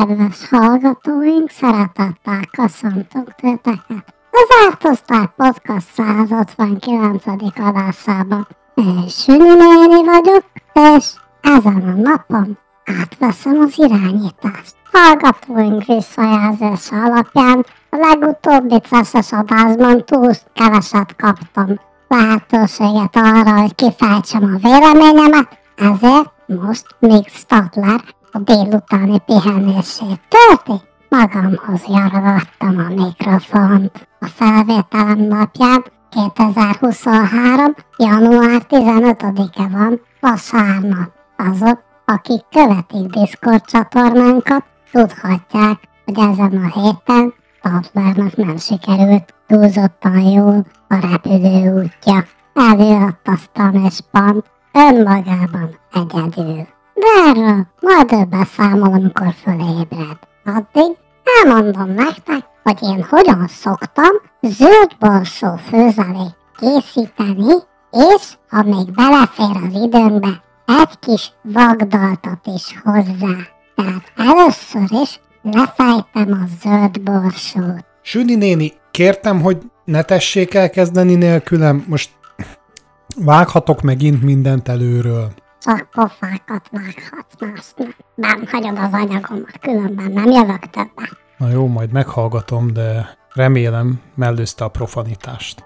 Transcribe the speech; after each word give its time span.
Kedves 0.00 0.48
hallgatóink, 0.48 1.50
szeretettel 1.50 2.40
köszöntünk 2.50 3.34
titeket. 3.34 4.14
Az 4.30 4.48
Ártosztály 4.66 5.28
Podcast 5.36 5.86
159. 5.94 7.24
adásában. 7.56 8.46
Én 8.74 9.08
Sünyi 9.08 9.54
néni 9.54 10.04
vagyok, 10.04 10.44
és 10.96 11.12
ezen 11.40 11.82
a 11.96 12.00
napon 12.08 12.58
átveszem 13.00 13.60
az 13.60 13.78
irányítást. 13.78 14.74
Hallgatóink 14.92 15.84
visszajelzése 15.84 16.96
alapján 16.96 17.66
a 17.90 17.96
legutóbbi 17.96 18.80
ceszes 18.80 19.32
adásban 19.32 20.04
túl 20.04 20.30
keveset 20.52 21.16
kaptam 21.16 21.80
lehetőséget 22.08 23.16
arra, 23.16 23.60
hogy 23.60 23.74
kifejtsem 23.74 24.44
a 24.44 24.68
véleményemet, 24.68 25.58
ezért 25.76 26.30
most 26.46 26.86
még 26.98 27.28
Stadler 27.28 28.00
a 28.32 28.38
délutáni 28.38 29.18
pihenését 29.18 30.20
tölti. 30.28 30.84
Magamhoz 31.08 31.84
jaragattam 31.88 32.78
a 32.78 32.94
mikrofont. 32.94 34.08
A 34.20 34.26
felvételem 34.26 35.18
napján 35.18 35.84
2023. 36.10 37.74
január 37.96 38.62
15-e 38.68 39.68
van, 39.68 40.00
vasárnap. 40.20 41.10
Azok, 41.36 41.82
akik 42.04 42.44
követik 42.50 43.06
Discord 43.06 43.64
csatornánkat, 43.64 44.64
tudhatják, 44.92 45.78
hogy 46.04 46.18
ezen 46.18 46.70
a 46.72 46.80
héten 46.80 47.34
Stadlernak 47.58 48.36
nem 48.36 48.56
sikerült 48.56 49.34
túlzottan 49.46 50.20
jól 50.20 50.66
a 50.88 50.94
repülő 51.10 51.82
útja. 51.82 52.24
Előadtaztam 52.54 53.84
és 53.84 53.98
pont 54.10 54.44
önmagában 54.72 55.78
egyedül. 55.92 56.66
De 57.00 57.30
erről 57.30 57.66
majd 57.80 58.28
beszámol, 58.28 58.92
amikor 58.92 59.34
fölébred. 59.42 60.18
Addig 60.44 60.96
elmondom 61.44 61.94
nektek, 61.94 62.44
hogy 62.62 62.78
én 62.82 63.06
hogyan 63.08 63.46
szoktam 63.48 64.10
zöld 64.40 64.96
borsó 64.98 65.56
főzelét 65.56 66.36
készíteni, 66.56 67.52
és 67.90 68.36
ha 68.48 68.62
még 68.62 68.92
belefér 68.94 69.56
az 69.68 69.82
időnkbe, 69.82 70.42
egy 70.66 70.98
kis 70.98 71.32
vagdaltat 71.42 72.46
is 72.56 72.80
hozzá. 72.84 73.36
Tehát 73.74 74.12
először 74.16 75.00
is 75.02 75.20
lefejtem 75.42 76.32
a 76.42 76.46
zöld 76.62 77.00
borsót. 77.00 77.84
Süni 78.02 78.34
néni, 78.34 78.72
kértem, 78.90 79.40
hogy 79.40 79.58
ne 79.84 80.02
tessék 80.02 80.54
elkezdeni 80.54 81.14
nélkülem, 81.14 81.84
most 81.88 82.10
vághatok 83.16 83.82
megint 83.82 84.22
mindent 84.22 84.68
előről. 84.68 85.32
Csak 85.60 85.88
pofákat 85.90 86.68
vághatsz 86.70 87.34
másnak. 87.38 87.96
Nem 88.14 88.46
hagyod 88.46 88.78
az 88.78 88.92
anyagomat, 88.92 89.58
különben 89.60 90.12
nem 90.12 90.30
jövök 90.30 90.70
többet. 90.70 91.16
Na 91.38 91.48
jó, 91.48 91.66
majd 91.66 91.92
meghallgatom, 91.92 92.72
de 92.72 93.18
remélem 93.34 94.00
mellőzte 94.14 94.64
a 94.64 94.68
profanitást. 94.68 95.64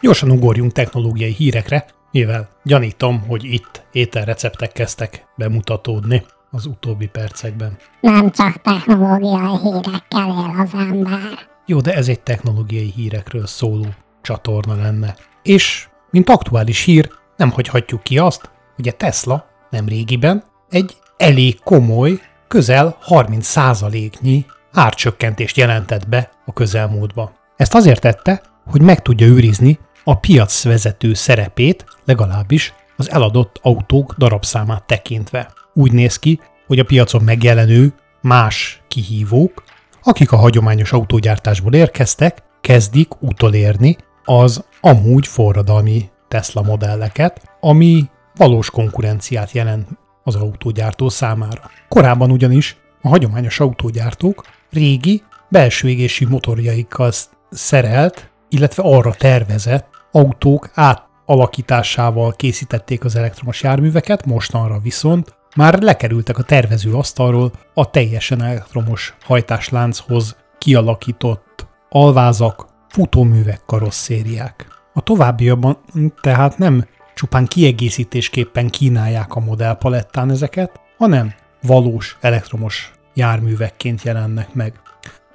Gyorsan 0.00 0.30
ugorjunk 0.30 0.72
technológiai 0.72 1.32
hírekre, 1.32 1.86
mivel 2.10 2.48
gyanítom, 2.62 3.20
hogy 3.28 3.44
itt 3.44 3.84
ételreceptek 3.92 4.72
kezdtek 4.72 5.26
bemutatódni 5.36 6.22
az 6.50 6.66
utóbbi 6.66 7.06
percekben. 7.06 7.76
Nem 8.00 8.30
csak 8.30 8.60
technológiai 8.62 9.58
hírekkel 9.58 10.28
él 10.28 10.54
az 10.58 10.70
ember. 10.74 11.20
Jó, 11.66 11.80
de 11.80 11.94
ez 11.94 12.08
egy 12.08 12.20
technológiai 12.20 12.92
hírekről 12.96 13.46
szóló 13.46 13.86
csatorna 14.22 14.74
lenne. 14.74 15.14
És, 15.42 15.88
mint 16.10 16.28
aktuális 16.28 16.82
hír, 16.82 17.10
nem 17.36 17.50
hagyhatjuk 17.50 18.02
ki 18.02 18.18
azt, 18.18 18.50
hogy 18.76 18.88
a 18.88 18.92
Tesla 18.92 19.46
nem 19.70 19.88
régiben 19.88 20.44
egy 20.70 20.96
elég 21.16 21.60
komoly, 21.64 22.20
közel 22.48 22.98
30%-nyi 23.06 24.46
árcsökkentést 24.72 25.56
jelentett 25.56 26.08
be 26.08 26.30
a 26.46 26.52
közelmúltba. 26.52 27.32
Ezt 27.56 27.74
azért 27.74 28.00
tette, 28.00 28.42
hogy 28.66 28.82
meg 28.82 29.02
tudja 29.02 29.26
őrizni 29.26 29.78
a 30.04 30.18
piacvezető 30.18 31.14
szerepét, 31.14 31.84
legalábbis 32.04 32.74
az 32.96 33.10
eladott 33.10 33.58
autók 33.62 34.14
darabszámát 34.18 34.86
tekintve. 34.86 35.52
Úgy 35.72 35.92
néz 35.92 36.18
ki, 36.18 36.40
hogy 36.66 36.78
a 36.78 36.84
piacon 36.84 37.22
megjelenő 37.22 37.94
más 38.20 38.82
kihívók, 38.88 39.62
akik 40.02 40.32
a 40.32 40.36
hagyományos 40.36 40.92
autógyártásból 40.92 41.74
érkeztek, 41.74 42.42
kezdik 42.60 43.22
utolérni 43.22 43.96
az 44.24 44.64
amúgy 44.80 45.26
forradalmi 45.26 46.10
Tesla 46.28 46.62
modelleket, 46.62 47.42
ami 47.60 48.04
valós 48.36 48.70
konkurenciát 48.70 49.50
jelent 49.50 49.88
az 50.22 50.34
autógyártó 50.34 51.08
számára. 51.08 51.70
Korábban 51.88 52.30
ugyanis 52.30 52.76
a 53.02 53.08
hagyományos 53.08 53.60
autógyártók 53.60 54.44
régi 54.70 55.22
belső 55.48 55.88
égési 55.88 56.24
motorjaikkal 56.24 57.12
szerelt, 57.50 58.30
illetve 58.48 58.82
arra 58.82 59.14
tervezett 59.14 59.88
autók 60.12 60.70
átalakításával 60.74 62.32
készítették 62.32 63.04
az 63.04 63.16
elektromos 63.16 63.62
járműveket, 63.62 64.26
mostanra 64.26 64.78
viszont 64.78 65.34
már 65.56 65.82
lekerültek 65.82 66.38
a 66.38 66.42
tervező 66.42 66.94
asztalról 66.94 67.52
a 67.74 67.90
teljesen 67.90 68.42
elektromos 68.42 69.14
hajtáslánchoz 69.24 70.36
kialakított 70.58 71.66
alvázak, 71.88 72.66
futóművek, 72.88 73.60
karosszériák. 73.66 74.66
A 74.92 75.00
továbbiakban 75.00 75.78
tehát 76.20 76.58
nem 76.58 76.86
csupán 77.16 77.46
kiegészítésképpen 77.46 78.68
kínálják 78.68 79.34
a 79.34 79.40
modellpalettán 79.40 80.30
ezeket, 80.30 80.80
hanem 80.98 81.34
valós 81.62 82.16
elektromos 82.20 82.90
járművekként 83.14 84.02
jelennek 84.02 84.54
meg. 84.54 84.80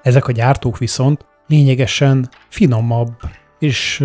Ezek 0.02 0.28
a 0.28 0.32
gyártók 0.32 0.78
viszont 0.78 1.26
lényegesen 1.48 2.30
finomabb 2.50 3.14
és 3.60 4.04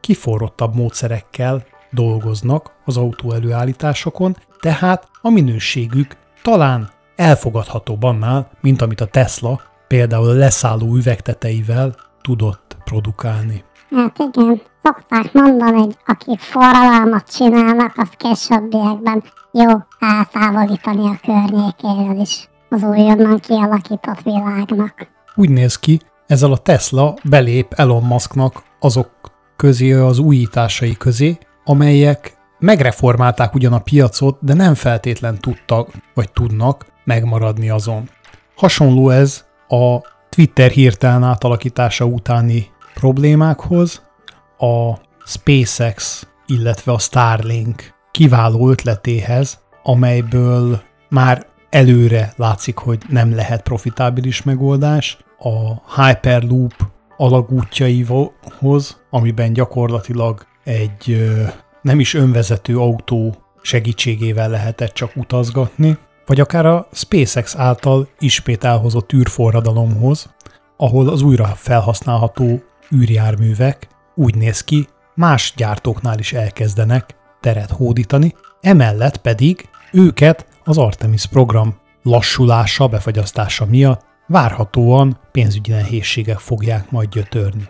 kiforrottabb 0.00 0.74
módszerekkel 0.74 1.64
dolgoznak 1.90 2.72
az 2.84 2.96
autó 2.96 3.32
előállításokon, 3.32 4.36
tehát 4.60 5.08
a 5.20 5.30
minőségük 5.30 6.16
talán 6.42 6.90
elfogadhatóbb 7.16 8.02
annál, 8.02 8.50
mint 8.60 8.82
amit 8.82 9.00
a 9.00 9.06
Tesla 9.06 9.60
például 9.88 10.34
leszálló 10.34 10.94
üvegteteivel 10.94 11.94
tudott 12.22 12.76
produkálni. 12.84 13.64
Hát 13.90 14.18
igen, 14.32 14.62
szokták 14.82 15.32
mondani, 15.32 15.78
hogy 15.78 15.96
akik 16.06 16.40
forradalmat 16.40 17.34
csinálnak, 17.34 17.92
azt 17.96 18.16
későbbiekben 18.16 19.22
jó 19.52 19.68
eltávolítani 19.98 21.06
a 21.06 21.18
környékéről 21.24 22.20
is 22.20 22.48
az 22.68 22.82
újonnan 22.82 23.38
kialakított 23.38 24.22
világnak. 24.22 25.08
Úgy 25.34 25.50
néz 25.50 25.78
ki, 25.78 26.00
ezzel 26.26 26.52
a 26.52 26.56
Tesla 26.56 27.14
belép 27.24 27.72
Elon 27.76 28.02
Musknak 28.02 28.62
azok 28.80 29.10
közé, 29.56 29.92
az 29.92 30.18
újításai 30.18 30.96
közé, 30.96 31.38
amelyek 31.64 32.36
megreformálták 32.58 33.54
ugyan 33.54 33.72
a 33.72 33.78
piacot, 33.78 34.38
de 34.40 34.54
nem 34.54 34.74
feltétlen 34.74 35.38
tudtak 35.40 35.90
vagy 36.14 36.32
tudnak 36.32 36.86
megmaradni 37.04 37.70
azon. 37.70 38.08
Hasonló 38.56 39.10
ez 39.10 39.44
a 39.68 39.98
Twitter 40.28 40.70
hirtelen 40.70 41.22
átalakítása 41.22 42.04
utáni 42.04 42.70
problémákhoz, 42.94 44.02
a 44.62 44.98
SpaceX, 45.26 46.26
illetve 46.46 46.92
a 46.92 46.98
Starlink 46.98 47.94
kiváló 48.10 48.70
ötletéhez, 48.70 49.60
amelyből 49.82 50.82
már 51.08 51.46
előre 51.70 52.32
látszik, 52.36 52.76
hogy 52.76 53.02
nem 53.08 53.34
lehet 53.34 53.62
profitábilis 53.62 54.42
megoldás, 54.42 55.18
a 55.38 55.74
Hyperloop 56.02 56.74
alagútjaihoz, 57.16 59.00
amiben 59.10 59.52
gyakorlatilag 59.52 60.46
egy 60.64 61.30
nem 61.82 62.00
is 62.00 62.14
önvezető 62.14 62.78
autó 62.78 63.34
segítségével 63.62 64.48
lehetett 64.48 64.92
csak 64.92 65.16
utazgatni, 65.16 65.98
vagy 66.26 66.40
akár 66.40 66.66
a 66.66 66.88
SpaceX 66.92 67.56
által 67.56 68.08
ismét 68.18 68.64
elhozott 68.64 69.12
űrforradalomhoz, 69.12 70.34
ahol 70.76 71.08
az 71.08 71.22
újra 71.22 71.44
felhasználható 71.44 72.62
űrjárművek 72.94 73.88
úgy 74.14 74.34
néz 74.34 74.60
ki, 74.60 74.88
más 75.14 75.52
gyártóknál 75.56 76.18
is 76.18 76.32
elkezdenek 76.32 77.14
teret 77.40 77.70
hódítani, 77.70 78.34
emellett 78.60 79.16
pedig 79.16 79.68
őket 79.92 80.46
az 80.64 80.78
Artemis 80.78 81.26
program 81.26 81.76
lassulása, 82.02 82.86
befagyasztása 82.86 83.66
miatt 83.66 84.04
várhatóan 84.26 85.18
pénzügyi 85.32 85.70
nehézségek 85.70 86.38
fogják 86.38 86.90
majd 86.90 87.08
gyötörni. 87.08 87.68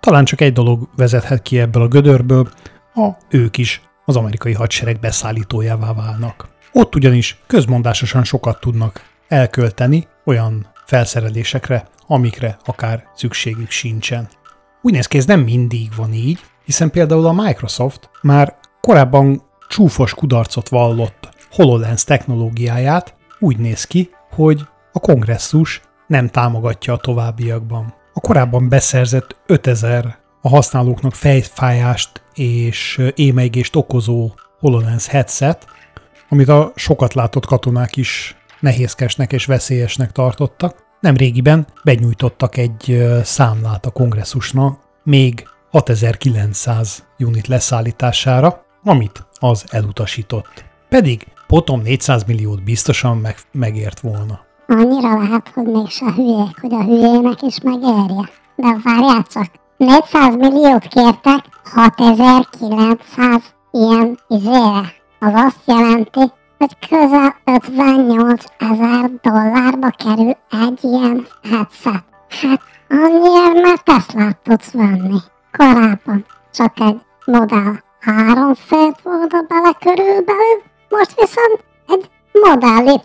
Talán 0.00 0.24
csak 0.24 0.40
egy 0.40 0.52
dolog 0.52 0.88
vezethet 0.96 1.42
ki 1.42 1.58
ebből 1.58 1.82
a 1.82 1.88
gödörből, 1.88 2.48
ha 2.92 3.16
ők 3.30 3.58
is 3.58 3.80
az 4.04 4.16
amerikai 4.16 4.52
hadsereg 4.52 5.00
beszállítójává 5.00 5.92
válnak. 5.92 6.48
Ott 6.72 6.94
ugyanis 6.94 7.38
közmondásosan 7.46 8.24
sokat 8.24 8.60
tudnak 8.60 9.02
elkölteni 9.28 10.06
olyan 10.24 10.66
felszerelésekre, 10.84 11.88
amikre 12.06 12.56
akár 12.64 13.04
szükségük 13.14 13.70
sincsen. 13.70 14.28
Úgy 14.86 14.92
néz 14.92 15.06
ki, 15.06 15.18
ez 15.18 15.26
nem 15.26 15.40
mindig 15.40 15.88
van 15.96 16.12
így, 16.12 16.38
hiszen 16.64 16.90
például 16.90 17.26
a 17.26 17.32
Microsoft 17.32 18.10
már 18.22 18.56
korábban 18.80 19.42
csúfos 19.68 20.14
kudarcot 20.14 20.68
vallott 20.68 21.28
HoloLens 21.50 22.04
technológiáját 22.04 23.14
úgy 23.38 23.58
néz 23.58 23.84
ki, 23.84 24.10
hogy 24.30 24.66
a 24.92 24.98
kongresszus 24.98 25.80
nem 26.06 26.28
támogatja 26.28 26.92
a 26.92 26.96
továbbiakban. 26.96 27.94
A 28.12 28.20
korábban 28.20 28.68
beszerzett 28.68 29.36
5000 29.46 30.18
a 30.42 30.48
használóknak 30.48 31.14
fejfájást 31.14 32.22
és 32.34 33.02
émeigést 33.14 33.76
okozó 33.76 34.30
HoloLens 34.58 35.06
headset, 35.06 35.66
amit 36.28 36.48
a 36.48 36.72
sokat 36.74 37.14
látott 37.14 37.46
katonák 37.46 37.96
is 37.96 38.36
nehézkesnek 38.60 39.32
és 39.32 39.44
veszélyesnek 39.44 40.12
tartottak. 40.12 40.85
Nem 41.06 41.16
régiben 41.16 41.66
benyújtottak 41.84 42.56
egy 42.56 43.06
számlát 43.22 43.86
a 43.86 43.90
kongresszusnak, 43.90 44.78
még 45.04 45.48
6900 45.70 47.04
unit 47.18 47.46
leszállítására, 47.46 48.64
amit 48.84 49.26
az 49.38 49.64
elutasított. 49.68 50.64
Pedig 50.88 51.26
potom 51.46 51.80
400 51.80 52.24
milliót 52.24 52.64
biztosan 52.64 53.16
meg, 53.16 53.36
megért 53.52 54.00
volna. 54.00 54.40
Annyira 54.66 55.22
lehet, 55.22 55.50
hogy 55.54 55.66
mégse 55.66 56.12
hülyék, 56.12 56.60
hogy 56.60 56.72
a 56.72 56.82
hülyének 56.82 57.42
is 57.42 57.60
megérje. 57.62 58.28
De 58.56 58.76
várjál 58.84 59.24
csak, 59.32 59.50
400 59.76 60.36
milliót 60.36 60.86
kértek 60.86 61.44
6900 61.74 63.42
ilyen 63.70 64.18
izére. 64.28 64.92
Az 65.18 65.32
azt 65.34 65.60
jelenti, 65.64 66.32
hogy 66.58 66.88
közel 66.88 67.36
58 67.44 68.44
ezer 68.58 69.10
dollárba 69.22 69.90
kerül 69.90 70.36
egy 70.50 70.78
ilyen 70.84 71.26
headset. 71.50 72.04
Hát 72.28 72.60
annyiért 72.88 73.62
már 73.62 73.78
Teslát 73.78 74.38
tudsz 74.42 74.70
venni. 74.70 75.18
Korábban 75.52 76.24
csak 76.52 76.80
egy 76.80 77.00
modell 77.24 77.74
három 78.00 78.54
fért 78.54 79.02
volna 79.02 79.40
bele 79.48 79.72
körülbelül, 79.80 80.62
most 80.88 81.14
viszont 81.20 81.64
egy 81.88 82.10
Model 82.32 82.86
Y 82.86 83.00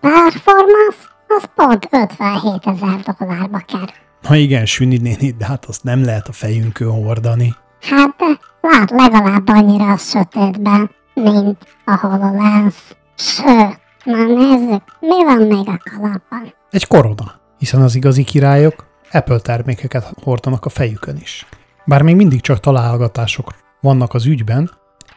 Performance 0.00 0.98
az 1.28 1.44
pont 1.54 1.88
57 1.90 2.66
ezer 2.66 3.14
dollárba 3.18 3.58
kerül. 3.66 3.86
Na 4.28 4.36
igen, 4.36 4.66
Süni 4.66 4.96
néni, 4.96 5.30
de 5.30 5.46
hát 5.46 5.64
azt 5.64 5.82
nem 5.82 6.04
lehet 6.04 6.28
a 6.28 6.32
fejünkön 6.32 6.90
hordani. 6.90 7.54
Hát 7.80 8.14
de 8.16 8.38
lát 8.60 8.90
legalább 8.90 9.48
annyira 9.48 9.92
a 9.92 9.96
sötétben, 9.96 10.90
mint 11.22 11.58
a 11.84 11.96
HoloLens. 11.96 12.74
Sőt, 13.16 13.80
na 14.04 14.24
nézzük, 14.24 14.82
mi 15.00 15.24
van 15.24 15.42
még 15.42 15.68
a 15.68 15.80
kalapban? 15.90 16.54
Egy 16.70 16.86
korona, 16.86 17.40
hiszen 17.58 17.82
az 17.82 17.94
igazi 17.94 18.24
királyok 18.24 18.86
Apple 19.12 19.38
termékeket 19.38 20.12
hordanak 20.22 20.64
a 20.64 20.68
fejükön 20.68 21.16
is. 21.16 21.46
Bár 21.84 22.02
még 22.02 22.16
mindig 22.16 22.40
csak 22.40 22.60
találgatások 22.60 23.54
vannak 23.80 24.14
az 24.14 24.26
ügyben, 24.26 24.70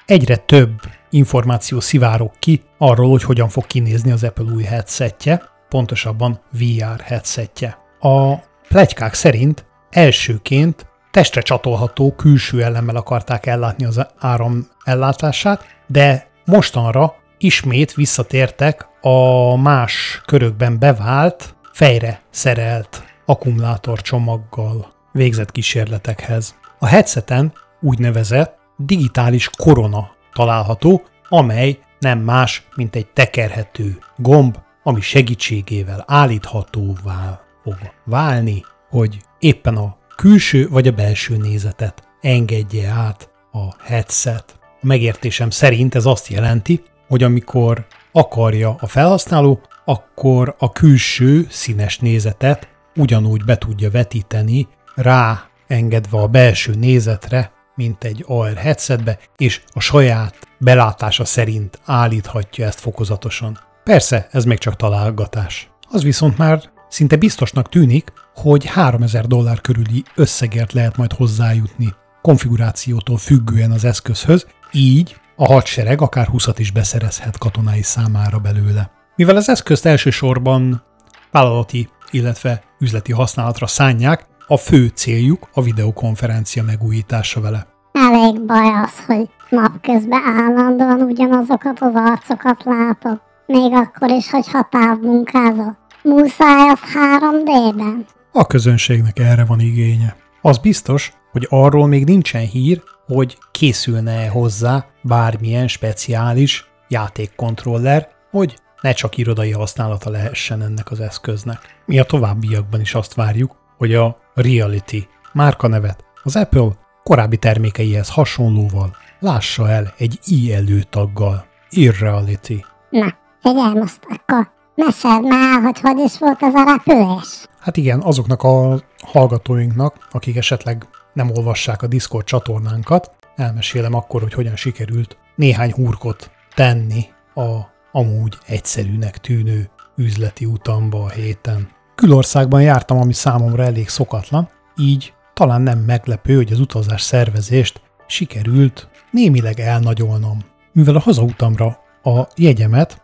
egyre 0.06 0.36
több 0.36 0.80
információ 1.10 1.80
szivárok 1.80 2.34
ki 2.40 2.62
arról, 2.78 3.10
hogy 3.10 3.24
hogyan 3.24 3.50
fog 3.50 3.68
kinézni 3.68 4.12
az 4.12 4.24
Apple 4.24 4.54
új 4.54 4.64
headsetje, 4.64 5.42
pontosabban 5.70 6.40
VR 6.52 7.00
headsetje. 7.02 7.78
A 8.00 8.36
plegykák 8.68 9.14
szerint 9.14 9.66
elsőként 9.90 10.86
testre 11.14 11.42
csatolható 11.42 12.12
külső 12.16 12.64
elemmel 12.64 12.96
akarták 12.96 13.46
ellátni 13.46 13.86
az 13.86 14.08
áram 14.20 14.68
ellátását, 14.84 15.66
de 15.88 16.28
mostanra 16.46 17.16
ismét 17.38 17.94
visszatértek 17.94 18.88
a 19.02 19.56
más 19.58 20.22
körökben 20.26 20.80
bevált, 20.80 21.56
fejre 21.72 22.22
szerelt 22.30 23.04
akkumulátorcsomaggal 23.26 24.88
végzett 25.12 25.52
kísérletekhez. 25.52 26.56
A 26.80 26.86
headseten 26.86 27.54
úgynevezett 27.82 28.58
digitális 28.78 29.50
korona 29.58 30.12
található, 30.34 31.04
amely 31.30 31.80
nem 32.00 32.20
más, 32.20 32.68
mint 32.76 32.96
egy 32.96 33.08
tekerhető 33.08 33.98
gomb, 34.18 34.58
ami 34.84 35.02
segítségével 35.02 36.04
állíthatóvá 36.08 37.42
fog 37.64 37.78
válni, 38.06 38.64
hogy 38.90 39.18
éppen 39.40 39.76
a 39.76 40.02
külső 40.16 40.70
vagy 40.70 40.88
a 40.88 40.92
belső 40.92 41.38
nézetet 41.38 42.04
engedje 42.22 42.90
át 42.90 43.30
a 43.52 43.84
headset. 43.84 44.60
A 44.82 44.86
megértésem 44.86 45.50
szerint 45.50 45.96
ez 45.96 46.06
azt 46.06 46.28
jelenti, 46.28 46.84
hogy 47.08 47.24
amikor 47.24 47.86
akarja 48.12 48.76
a 48.80 48.88
felhasználó, 48.88 49.62
akkor 49.86 50.56
a 50.60 50.72
külső 50.72 51.48
színes 51.50 52.00
nézetet 52.00 52.68
ugyanúgy 52.96 53.44
be 53.44 53.58
tudja 53.58 53.92
vetíteni 53.92 54.68
rá 54.96 55.44
engedve 55.68 56.18
a 56.18 56.28
belső 56.28 56.74
nézetre, 56.74 57.52
mint 57.76 58.04
egy 58.04 58.24
AR 58.28 58.56
headsetbe, 58.56 59.20
és 59.38 59.62
a 59.74 59.80
saját 59.80 60.36
belátása 60.60 61.26
szerint 61.26 61.80
állíthatja 61.86 62.66
ezt 62.66 62.80
fokozatosan. 62.80 63.60
Persze, 63.84 64.28
ez 64.32 64.44
még 64.44 64.58
csak 64.58 64.76
találgatás. 64.76 65.70
Az 65.90 66.04
viszont 66.04 66.38
már 66.38 66.73
szinte 66.94 67.16
biztosnak 67.16 67.70
tűnik, 67.70 68.14
hogy 68.36 68.66
3000 68.66 69.28
dollár 69.28 69.62
körüli 69.62 70.04
összegért 70.16 70.74
lehet 70.74 70.98
majd 70.98 71.14
hozzájutni 71.14 71.94
konfigurációtól 72.22 73.18
függően 73.18 73.72
az 73.72 73.86
eszközhöz, 73.86 74.48
így 74.72 75.16
a 75.36 75.46
hadsereg 75.46 76.02
akár 76.02 76.28
20 76.28 76.48
is 76.58 76.72
beszerezhet 76.72 77.38
katonái 77.38 77.82
számára 77.82 78.38
belőle. 78.40 78.92
Mivel 79.16 79.36
az 79.36 79.50
eszközt 79.50 79.86
elsősorban 79.86 80.84
vállalati, 81.32 81.90
illetve 82.12 82.64
üzleti 82.80 83.12
használatra 83.12 83.68
szánják, 83.68 84.26
a 84.48 84.58
fő 84.58 84.88
céljuk 84.88 85.50
a 85.54 85.62
videokonferencia 85.62 86.64
megújítása 86.64 87.42
vele. 87.42 87.68
Elég 87.92 88.42
baj 88.42 88.68
az, 88.84 89.06
hogy 89.06 89.30
napközben 89.50 90.22
állandóan 90.38 91.02
ugyanazokat 91.02 91.80
az 91.80 91.94
arcokat 91.94 92.64
látod. 92.64 93.22
Még 93.46 93.74
akkor 93.74 94.10
is, 94.10 94.30
hogyha 94.30 94.68
távmunkázol. 94.72 95.83
Muszáj 96.04 96.70
az 96.70 96.80
3D-ben. 96.94 98.06
A 98.32 98.48
közönségnek 98.48 99.20
erre 99.20 99.46
van 99.46 99.60
igénye. 99.60 100.16
Az 100.42 100.58
biztos, 100.58 101.14
hogy 101.32 101.48
arról 101.50 101.88
még 101.88 102.06
nincsen 102.06 102.46
hír, 102.46 102.82
hogy 103.06 103.38
készülne-e 103.52 104.30
hozzá 104.30 104.86
bármilyen 105.02 105.68
speciális 105.68 106.70
játékkontroller, 106.88 108.10
hogy 108.32 108.56
ne 108.82 108.92
csak 108.92 109.18
irodai 109.18 109.52
használata 109.52 110.10
lehessen 110.10 110.62
ennek 110.62 110.92
az 110.92 111.00
eszköznek. 111.00 111.60
Mi 111.86 112.00
a 112.00 112.04
továbbiakban 112.04 112.82
is 112.82 112.94
azt 112.94 113.14
várjuk, 113.14 113.56
hogy 113.78 113.94
a 113.94 114.18
Reality 114.34 115.08
márkanevet 115.34 116.04
az 116.24 116.36
Apple 116.36 116.70
korábbi 117.04 117.38
termékeihez 117.38 118.10
hasonlóval 118.10 118.96
lássa 119.20 119.70
el 119.70 119.94
egy 119.98 120.20
i 120.26 120.54
előtaggal. 120.54 121.46
Irreality. 121.70 122.66
Na, 122.90 123.16
figyelj 123.42 123.74
most 123.74 124.00
akkor 124.10 124.53
meséld 124.76 125.22
már, 125.22 125.62
hogy 125.62 125.80
hogy 125.80 126.00
is 126.00 126.18
volt 126.18 126.42
ez 126.42 126.54
a 126.54 126.64
repülés. 126.64 127.46
Hát 127.60 127.78
igen, 127.78 128.02
azoknak 128.02 128.44
a 128.44 128.82
hallgatóinknak, 129.06 130.08
akik 130.12 130.36
esetleg 130.36 130.88
nem 131.14 131.32
olvassák 131.36 131.82
a 131.82 131.88
Discord 131.88 132.26
csatornánkat, 132.26 133.12
elmesélem 133.36 133.94
akkor, 133.94 134.22
hogy 134.22 134.34
hogyan 134.34 134.56
sikerült 134.56 135.18
néhány 135.36 135.72
hurkot 135.72 136.32
tenni 136.56 137.06
a 137.36 137.72
amúgy 137.92 138.38
egyszerűnek 138.48 139.18
tűnő 139.18 139.70
üzleti 139.96 140.46
utamba 140.46 141.04
a 141.04 141.10
héten. 141.10 141.70
Külországban 141.96 142.62
jártam, 142.62 142.98
ami 142.98 143.14
számomra 143.14 143.64
elég 143.64 143.90
szokatlan, 143.90 144.50
így 144.78 145.14
talán 145.34 145.62
nem 145.62 145.80
meglepő, 145.80 146.36
hogy 146.36 146.52
az 146.52 146.60
utazás 146.60 147.02
szervezést 147.02 147.82
sikerült 148.08 148.90
némileg 149.12 149.60
elnagyolnom. 149.60 150.40
Mivel 150.72 150.96
a 150.96 151.00
hazautamra 151.00 151.78
a 152.04 152.28
jegyemet 152.36 153.03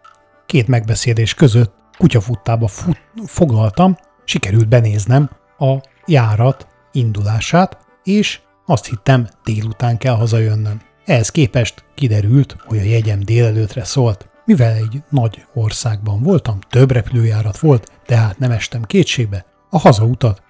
két 0.49 0.67
megbeszélés 0.67 1.33
között 1.33 1.73
kutyafuttába 1.97 2.67
fut, 2.67 3.01
foglaltam, 3.25 3.97
sikerült 4.25 4.67
benéznem 4.67 5.29
a 5.57 5.75
járat 6.05 6.67
indulását, 6.91 7.77
és 8.03 8.39
azt 8.65 8.85
hittem 8.85 9.27
délután 9.43 9.97
kell 9.97 10.15
hazajönnöm. 10.15 10.81
Ehhez 11.05 11.29
képest 11.29 11.83
kiderült, 11.95 12.55
hogy 12.65 12.77
a 12.77 12.81
jegyem 12.83 13.19
délelőtre 13.19 13.83
szólt. 13.83 14.29
Mivel 14.45 14.73
egy 14.73 15.01
nagy 15.09 15.45
országban 15.53 16.23
voltam, 16.23 16.59
több 16.69 16.91
repülőjárat 16.91 17.59
volt, 17.59 17.91
tehát 18.05 18.39
nem 18.39 18.51
estem 18.51 18.81
kétségbe, 18.83 19.45
a 19.69 19.79
hazautat 19.79 20.41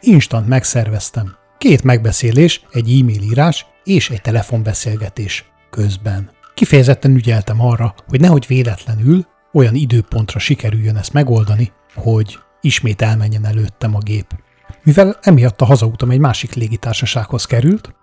instant 0.00 0.48
megszerveztem. 0.48 1.36
Két 1.58 1.82
megbeszélés, 1.82 2.66
egy 2.72 3.00
e-mail 3.00 3.22
írás 3.22 3.66
és 3.84 4.10
egy 4.10 4.20
telefonbeszélgetés 4.20 5.44
közben. 5.70 6.30
Kifejezetten 6.54 7.14
ügyeltem 7.14 7.60
arra, 7.60 7.94
hogy 8.08 8.20
nehogy 8.20 8.46
véletlenül 8.46 9.26
olyan 9.56 9.74
időpontra 9.74 10.38
sikerüljön 10.38 10.96
ezt 10.96 11.12
megoldani, 11.12 11.72
hogy 11.94 12.38
ismét 12.60 13.02
elmenjen 13.02 13.46
előttem 13.46 13.94
a 13.94 13.98
gép. 13.98 14.26
Mivel 14.82 15.18
emiatt 15.20 15.60
a 15.60 15.64
hazautam 15.64 16.10
egy 16.10 16.18
másik 16.18 16.54
légitársasághoz 16.54 17.44
került, 17.44 17.94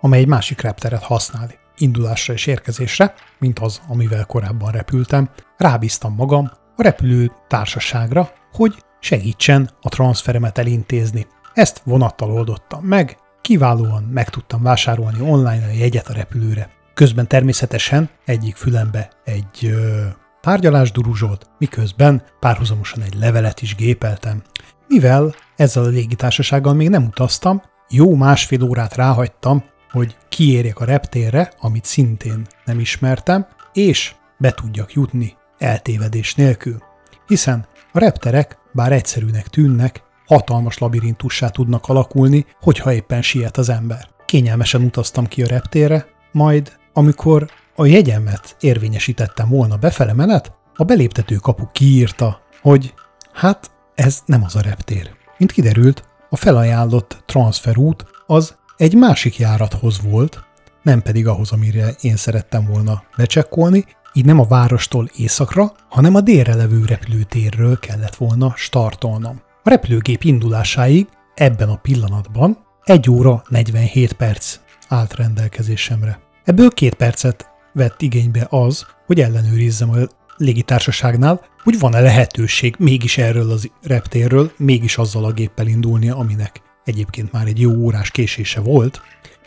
amely 0.00 0.18
egy 0.18 0.26
másik 0.26 0.60
repteret 0.60 1.02
használ 1.02 1.50
indulásra 1.76 2.34
és 2.34 2.46
érkezésre, 2.46 3.14
mint 3.38 3.58
az, 3.58 3.80
amivel 3.88 4.24
korábban 4.24 4.70
repültem, 4.70 5.30
rábíztam 5.56 6.14
magam 6.14 6.50
a 6.76 6.82
repülő 6.82 7.32
társaságra, 7.48 8.32
hogy 8.52 8.74
segítsen 9.00 9.70
a 9.80 9.88
transferemet 9.88 10.58
elintézni. 10.58 11.26
Ezt 11.54 11.82
vonattal 11.84 12.30
oldottam 12.30 12.84
meg, 12.84 13.16
kiválóan 13.40 14.02
meg 14.02 14.30
tudtam 14.30 14.62
vásárolni 14.62 15.20
online 15.20 15.66
a 15.66 15.72
jegyet 15.78 16.08
a 16.08 16.12
repülőre. 16.12 16.70
Közben 16.94 17.28
természetesen 17.28 18.10
egyik 18.24 18.56
fülembe 18.56 19.10
egy 19.24 19.66
ö, 19.66 20.06
tárgyalás 20.42 20.90
duruzsolt, 20.90 21.46
miközben 21.58 22.22
párhuzamosan 22.40 23.02
egy 23.02 23.14
levelet 23.14 23.62
is 23.62 23.74
gépeltem. 23.74 24.42
Mivel 24.88 25.34
ezzel 25.56 25.84
a 25.84 25.88
légitársasággal 25.88 26.74
még 26.74 26.88
nem 26.88 27.04
utaztam, 27.04 27.62
jó 27.88 28.14
másfél 28.14 28.62
órát 28.62 28.94
ráhagytam, 28.94 29.64
hogy 29.90 30.16
kiérjek 30.28 30.80
a 30.80 30.84
reptérre, 30.84 31.52
amit 31.60 31.84
szintén 31.84 32.46
nem 32.64 32.80
ismertem, 32.80 33.46
és 33.72 34.14
be 34.38 34.50
tudjak 34.50 34.92
jutni 34.92 35.36
eltévedés 35.58 36.34
nélkül. 36.34 36.82
Hiszen 37.26 37.66
a 37.92 37.98
repterek, 37.98 38.58
bár 38.72 38.92
egyszerűnek 38.92 39.48
tűnnek, 39.48 40.02
hatalmas 40.26 40.78
labirintussá 40.78 41.48
tudnak 41.48 41.88
alakulni, 41.88 42.46
hogyha 42.60 42.92
éppen 42.92 43.22
siet 43.22 43.56
az 43.56 43.68
ember. 43.68 44.08
Kényelmesen 44.26 44.82
utaztam 44.82 45.26
ki 45.26 45.42
a 45.42 45.46
reptérre, 45.46 46.06
majd 46.32 46.72
amikor 46.92 47.50
a 47.76 47.86
jegyemet 47.86 48.56
érvényesítettem 48.60 49.48
volna 49.48 49.76
befele 49.76 50.12
menet, 50.12 50.52
a 50.76 50.84
beléptető 50.84 51.36
kapu 51.36 51.66
kiírta, 51.72 52.40
hogy 52.60 52.94
hát 53.32 53.70
ez 53.94 54.22
nem 54.26 54.42
az 54.44 54.56
a 54.56 54.60
reptér. 54.60 55.10
Mint 55.38 55.52
kiderült, 55.52 56.04
a 56.30 56.36
felajánlott 56.36 57.22
transferút 57.26 58.06
az 58.26 58.54
egy 58.76 58.94
másik 58.94 59.38
járathoz 59.38 60.00
volt, 60.02 60.44
nem 60.82 61.02
pedig 61.02 61.26
ahhoz, 61.26 61.52
amire 61.52 61.94
én 62.00 62.16
szerettem 62.16 62.66
volna 62.66 63.02
lecsekkolni, 63.16 63.84
így 64.12 64.24
nem 64.24 64.38
a 64.38 64.46
várostól 64.46 65.08
északra, 65.16 65.72
hanem 65.88 66.14
a 66.14 66.20
délre 66.20 66.54
levő 66.54 66.84
repülőtérről 66.84 67.78
kellett 67.78 68.14
volna 68.14 68.52
startolnom. 68.56 69.40
A 69.62 69.68
repülőgép 69.68 70.22
indulásáig 70.22 71.08
ebben 71.34 71.68
a 71.68 71.76
pillanatban 71.76 72.58
1 72.84 73.10
óra 73.10 73.42
47 73.48 74.12
perc 74.12 74.58
állt 74.88 75.14
rendelkezésemre. 75.14 76.20
Ebből 76.44 76.70
két 76.70 76.94
percet 76.94 77.51
vett 77.72 78.02
igénybe 78.02 78.46
az, 78.50 78.86
hogy 79.06 79.20
ellenőrizzem 79.20 79.90
a 79.90 79.96
légitársaságnál, 80.36 81.40
hogy 81.62 81.78
van-e 81.78 82.00
lehetőség 82.00 82.74
mégis 82.78 83.18
erről 83.18 83.50
az 83.50 83.70
reptérről, 83.82 84.52
mégis 84.56 84.98
azzal 84.98 85.24
a 85.24 85.32
géppel 85.32 85.66
indulnia, 85.66 86.16
aminek 86.16 86.60
egyébként 86.84 87.32
már 87.32 87.46
egy 87.46 87.60
jó 87.60 87.72
órás 87.72 88.10
késése 88.10 88.60
volt, 88.60 89.00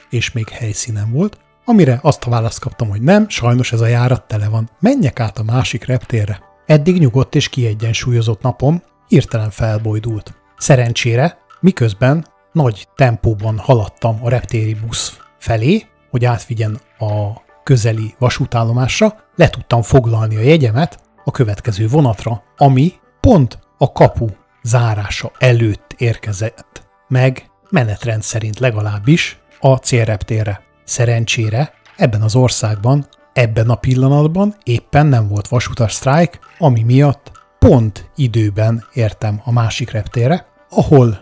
és 0.09 0.31
még 0.31 0.49
helyszínen 0.49 1.11
volt, 1.11 1.37
amire 1.65 1.99
azt 2.01 2.23
a 2.23 2.29
választ 2.29 2.59
kaptam, 2.59 2.89
hogy 2.89 3.01
nem, 3.01 3.29
sajnos 3.29 3.71
ez 3.71 3.81
a 3.81 3.87
járat 3.87 4.27
tele 4.27 4.47
van, 4.47 4.69
menjek 4.79 5.19
át 5.19 5.37
a 5.37 5.43
másik 5.43 5.85
reptérre. 5.85 6.41
Eddig 6.65 6.99
nyugodt 6.99 7.35
és 7.35 7.49
kiegyensúlyozott 7.49 8.41
napom 8.41 8.83
hirtelen 9.07 9.49
felbojdult. 9.49 10.33
Szerencsére, 10.57 11.37
miközben 11.59 12.25
nagy 12.51 12.87
tempóban 12.95 13.57
haladtam 13.57 14.19
a 14.21 14.29
reptéri 14.29 14.73
busz 14.73 15.19
felé, 15.39 15.85
hogy 16.09 16.25
átvigyen 16.25 16.79
a 16.99 17.43
közeli 17.65 18.15
vasútállomásra, 18.19 19.15
le 19.35 19.49
tudtam 19.49 19.81
foglalni 19.81 20.35
a 20.35 20.41
jegyemet 20.41 20.99
a 21.23 21.31
következő 21.31 21.87
vonatra, 21.87 22.43
ami 22.57 22.93
pont 23.19 23.59
a 23.77 23.91
kapu 23.91 24.27
zárása 24.63 25.31
előtt 25.39 25.95
érkezett 25.97 26.87
meg 27.07 27.49
menetrend 27.69 28.23
szerint 28.23 28.59
legalábbis 28.59 29.39
a 29.59 29.75
célreptérre. 29.75 30.61
Szerencsére 30.83 31.73
ebben 31.95 32.21
az 32.21 32.35
országban, 32.35 33.07
ebben 33.33 33.69
a 33.69 33.75
pillanatban 33.75 34.55
éppen 34.63 35.05
nem 35.05 35.27
volt 35.27 35.47
vasutas 35.47 35.93
sztrájk, 35.93 36.39
ami 36.57 36.83
miatt 36.83 37.31
pont 37.59 38.09
időben 38.15 38.85
értem 38.93 39.41
a 39.43 39.51
másik 39.51 39.91
reptére, 39.91 40.47
ahol 40.69 41.19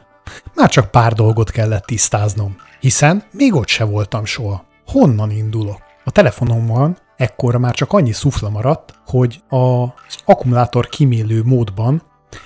már 0.55 0.69
csak 0.69 0.91
pár 0.91 1.13
dolgot 1.13 1.51
kellett 1.51 1.85
tisztáznom, 1.85 2.55
hiszen 2.79 3.23
még 3.31 3.55
ott 3.55 3.67
se 3.67 3.83
voltam 3.83 4.25
soha. 4.25 4.65
Honnan 4.85 5.31
indulok? 5.31 5.81
A 6.03 6.11
telefonomban 6.11 6.97
ekkora 7.17 7.59
már 7.59 7.73
csak 7.73 7.93
annyi 7.93 8.11
szufla 8.11 8.49
maradt, 8.49 8.93
hogy 9.05 9.41
az 9.49 10.17
akkumulátor 10.25 10.87
kimélő 10.87 11.43
módban 11.43 12.01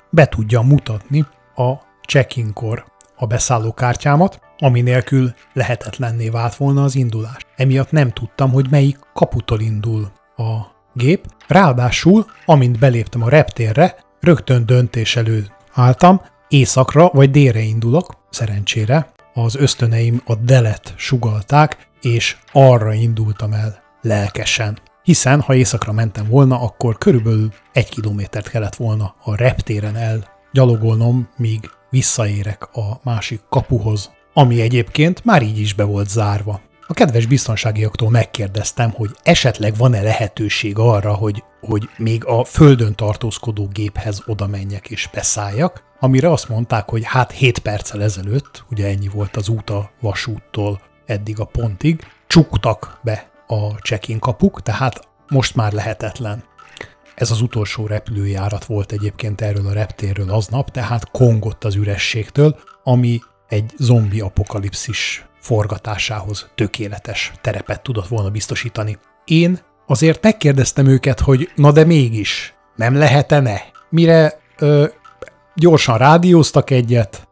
be 0.10 0.26
tudja 0.26 0.62
mutatni 0.62 1.26
a 1.56 1.74
check-inkor 2.08 2.86
a 3.18 3.26
beszállókártyámat, 3.26 4.40
ami 4.58 4.82
nélkül 4.82 5.34
lehetetlenné 5.54 6.30
vált 6.30 6.56
volna 6.56 6.84
az 6.84 6.96
indulás. 6.96 7.38
Emiatt 7.56 7.92
nem 7.92 8.12
tudtam, 8.12 8.52
hogy 8.52 8.70
melyik 8.70 9.00
kaputól 9.14 9.60
indul 9.60 10.12
a 10.36 10.58
gép. 10.94 11.34
Ráadásul, 11.48 12.26
amint 12.46 12.80
beléptem 12.80 13.24
a 13.24 13.30
reptérre, 13.30 13.96
rögtön 14.20 14.66
döntés 14.66 15.16
elő 15.16 15.48
álltam, 15.74 16.22
északra 16.48 17.10
vagy 17.14 17.32
délre 17.32 17.60
indulok, 17.60 18.14
szerencsére. 18.30 19.12
Az 19.34 19.56
ösztöneim 19.56 20.22
a 20.26 20.36
delet 20.36 20.94
sugalták, 20.96 21.87
és 22.02 22.38
arra 22.52 22.94
indultam 22.94 23.54
el 23.54 23.84
lelkesen. 24.02 24.80
Hiszen, 25.04 25.42
ha 25.42 25.56
északra 25.56 25.92
mentem 25.92 26.28
volna, 26.28 26.62
akkor 26.62 26.98
körülbelül 26.98 27.52
egy 27.74 27.90
kilométert 27.90 28.50
kellett 28.50 28.76
volna 28.76 29.16
a 29.24 29.36
reptéren 29.36 29.96
el 29.96 30.28
gyalogolnom, 30.52 31.30
míg 31.38 31.70
visszaérek 31.90 32.76
a 32.76 33.00
másik 33.04 33.42
kapuhoz, 33.50 34.12
ami 34.34 34.62
egyébként 34.62 35.26
már 35.26 35.42
így 35.42 35.60
is 35.60 35.74
be 35.74 35.84
volt 35.84 36.10
zárva. 36.10 36.62
A 36.88 36.94
kedves 36.94 37.26
biztonságiaktól 37.26 38.10
megkérdeztem, 38.10 38.92
hogy 38.92 39.10
esetleg 39.24 39.76
van-e 39.76 40.02
lehetőség 40.02 40.78
arra, 40.78 41.14
hogy, 41.14 41.44
hogy 41.62 41.90
még 41.98 42.26
a 42.26 42.44
földön 42.44 42.96
tartózkodó 42.96 43.68
géphez 43.68 44.24
oda 44.26 44.48
menjek 44.48 44.90
és 44.90 45.10
beszálljak, 45.14 45.84
amire 46.00 46.32
azt 46.32 46.50
mondták, 46.50 46.90
hogy 46.90 47.04
hát 47.06 47.32
7 47.32 47.60
perccel 47.60 48.04
ezelőtt, 48.04 48.66
ugye 48.70 48.88
ennyi 48.88 49.08
volt 49.08 49.36
az 49.36 49.50
út 49.50 49.70
a 49.70 49.92
vasúttól 50.00 50.82
eddig 51.08 51.40
a 51.40 51.46
pontig, 51.46 52.08
csuktak 52.28 53.00
be 53.04 53.30
a 53.48 53.68
check-in 53.70 54.20
kapuk, 54.20 54.62
tehát 54.62 55.08
most 55.28 55.56
már 55.56 55.72
lehetetlen. 55.72 56.44
Ez 57.16 57.32
az 57.32 57.42
utolsó 57.42 57.88
repülőjárat 57.88 58.66
volt 58.66 58.92
egyébként 58.92 59.42
erről 59.42 59.68
a 59.68 59.74
reptérről 59.74 60.32
aznap, 60.32 60.72
tehát 60.72 61.12
kongott 61.12 61.64
az 61.64 61.76
ürességtől, 61.76 62.60
ami 62.84 63.20
egy 63.48 63.74
zombi 63.78 64.20
apokalipszis 64.20 65.26
forgatásához 65.40 66.50
tökéletes 66.56 67.32
terepet 67.42 67.82
tudott 67.82 68.08
volna 68.08 68.30
biztosítani. 68.30 68.98
Én 69.26 69.60
azért 69.88 70.24
megkérdeztem 70.24 70.88
őket, 70.88 71.20
hogy 71.20 71.52
na 71.56 71.72
de 71.72 71.84
mégis, 71.84 72.54
nem 72.76 72.96
lehetene? 72.96 73.62
Mire 73.90 74.40
ö, 74.58 74.86
gyorsan 75.56 75.98
rádióztak 75.98 76.70
egyet, 76.70 77.28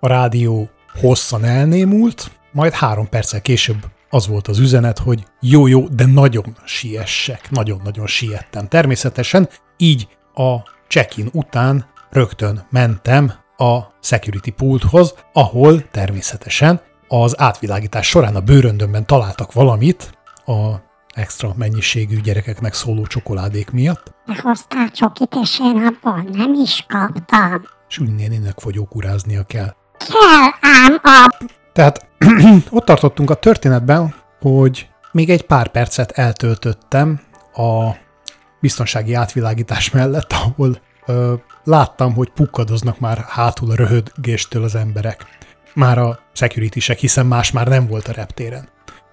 a 0.00 0.06
rádió 0.06 0.70
hosszan 1.00 1.44
elnémult, 1.44 2.30
majd 2.52 2.72
három 2.72 3.08
perccel 3.08 3.42
később 3.42 3.86
az 4.10 4.26
volt 4.26 4.48
az 4.48 4.58
üzenet, 4.58 4.98
hogy 4.98 5.24
jó-jó, 5.40 5.88
de 5.88 6.06
nagyon 6.06 6.56
siessek, 6.64 7.50
nagyon-nagyon 7.50 8.06
siettem. 8.06 8.68
Természetesen 8.68 9.48
így 9.76 10.08
a 10.34 10.56
check-in 10.88 11.28
után 11.32 11.86
rögtön 12.10 12.66
mentem 12.70 13.32
a 13.56 13.80
security 14.00 14.50
pulthoz, 14.50 15.14
ahol 15.32 15.88
természetesen 15.90 16.80
az 17.08 17.40
átvilágítás 17.40 18.06
során 18.08 18.36
a 18.36 18.40
bőröndömben 18.40 19.06
találtak 19.06 19.52
valamit 19.52 20.18
a 20.46 20.74
extra 21.14 21.52
mennyiségű 21.56 22.20
gyerekeknek 22.20 22.74
szóló 22.74 23.06
csokoládék 23.06 23.70
miatt. 23.70 24.14
Hoztál 24.42 24.90
csokit, 24.90 25.34
és 25.42 25.60
én 25.60 25.76
abból 25.76 26.24
nem 26.32 26.54
is 26.54 26.84
kaptam. 26.88 27.62
Sülni 27.88 28.12
néninek 28.12 28.58
fogyókuráznia 28.58 29.42
kell. 29.42 29.74
Kell 29.98 30.70
ám 30.72 31.00
a... 31.02 31.44
Tehát 31.72 32.06
ott 32.70 32.84
tartottunk 32.84 33.30
a 33.30 33.34
történetben, 33.34 34.14
hogy 34.40 34.88
még 35.12 35.30
egy 35.30 35.42
pár 35.42 35.68
percet 35.68 36.10
eltöltöttem 36.10 37.20
a 37.52 37.90
biztonsági 38.60 39.14
átvilágítás 39.14 39.90
mellett, 39.90 40.32
ahol 40.32 40.80
ö, 41.06 41.34
láttam, 41.64 42.14
hogy 42.14 42.30
pukkadoznak 42.30 42.98
már 42.98 43.24
hátul 43.28 43.70
a 43.70 43.74
röhögéstől 43.74 44.64
az 44.64 44.74
emberek. 44.74 45.24
Már 45.74 45.98
a 45.98 46.18
security 46.32 46.92
hiszen 46.98 47.26
más 47.26 47.50
már 47.50 47.68
nem 47.68 47.86
volt 47.86 48.08
a 48.08 48.12
reptéren. 48.12 48.68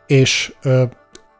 És 0.08 0.54
ö, 0.62 0.84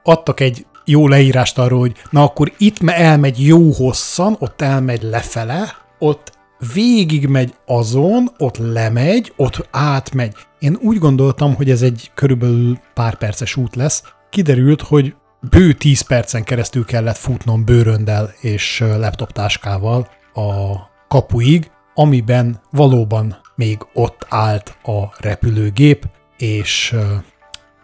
adtak 0.04 0.40
egy 0.40 0.66
jó 0.86 1.08
leírást 1.08 1.58
arról, 1.58 1.80
hogy 1.80 1.96
na 2.10 2.24
akkor 2.24 2.52
itt 2.58 2.90
elmegy 2.90 3.46
jó 3.46 3.72
hosszan, 3.72 4.36
ott 4.40 4.62
elmegy 4.62 5.02
lefele, 5.02 5.76
ott 6.00 6.32
végig 6.74 7.28
megy 7.28 7.54
azon, 7.66 8.30
ott 8.38 8.58
lemegy, 8.58 9.34
ott 9.36 9.68
átmegy. 9.72 10.36
Én 10.60 10.78
úgy 10.82 10.98
gondoltam, 10.98 11.56
hogy 11.56 11.70
ez 11.70 11.82
egy 11.82 12.12
körülbelül 12.14 12.80
pár 12.94 13.16
perces 13.16 13.56
út 13.56 13.76
lesz. 13.76 14.04
Kiderült, 14.30 14.82
hogy 14.82 15.16
bő 15.50 15.74
10 15.74 16.02
percen 16.02 16.44
keresztül 16.44 16.86
kellett 16.86 17.18
futnom 17.18 17.66
bőröndel 17.66 18.34
és 18.42 18.80
laptoptáskával 18.80 20.08
a 20.34 20.76
kapuig, 21.08 21.72
amiben 21.94 22.62
valóban 22.72 23.38
még 23.56 23.78
ott 23.94 24.26
állt 24.30 24.78
a 24.84 25.14
repülőgép, 25.20 26.06
és 26.38 26.96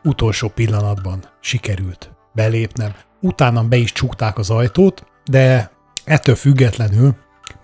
utolsó 0.03 0.47
pillanatban 0.47 1.23
sikerült 1.41 2.11
belépnem. 2.33 2.93
Utána 3.21 3.63
be 3.63 3.75
is 3.75 3.91
csukták 3.91 4.37
az 4.37 4.49
ajtót, 4.49 5.05
de 5.25 5.71
ettől 6.03 6.35
függetlenül 6.35 7.15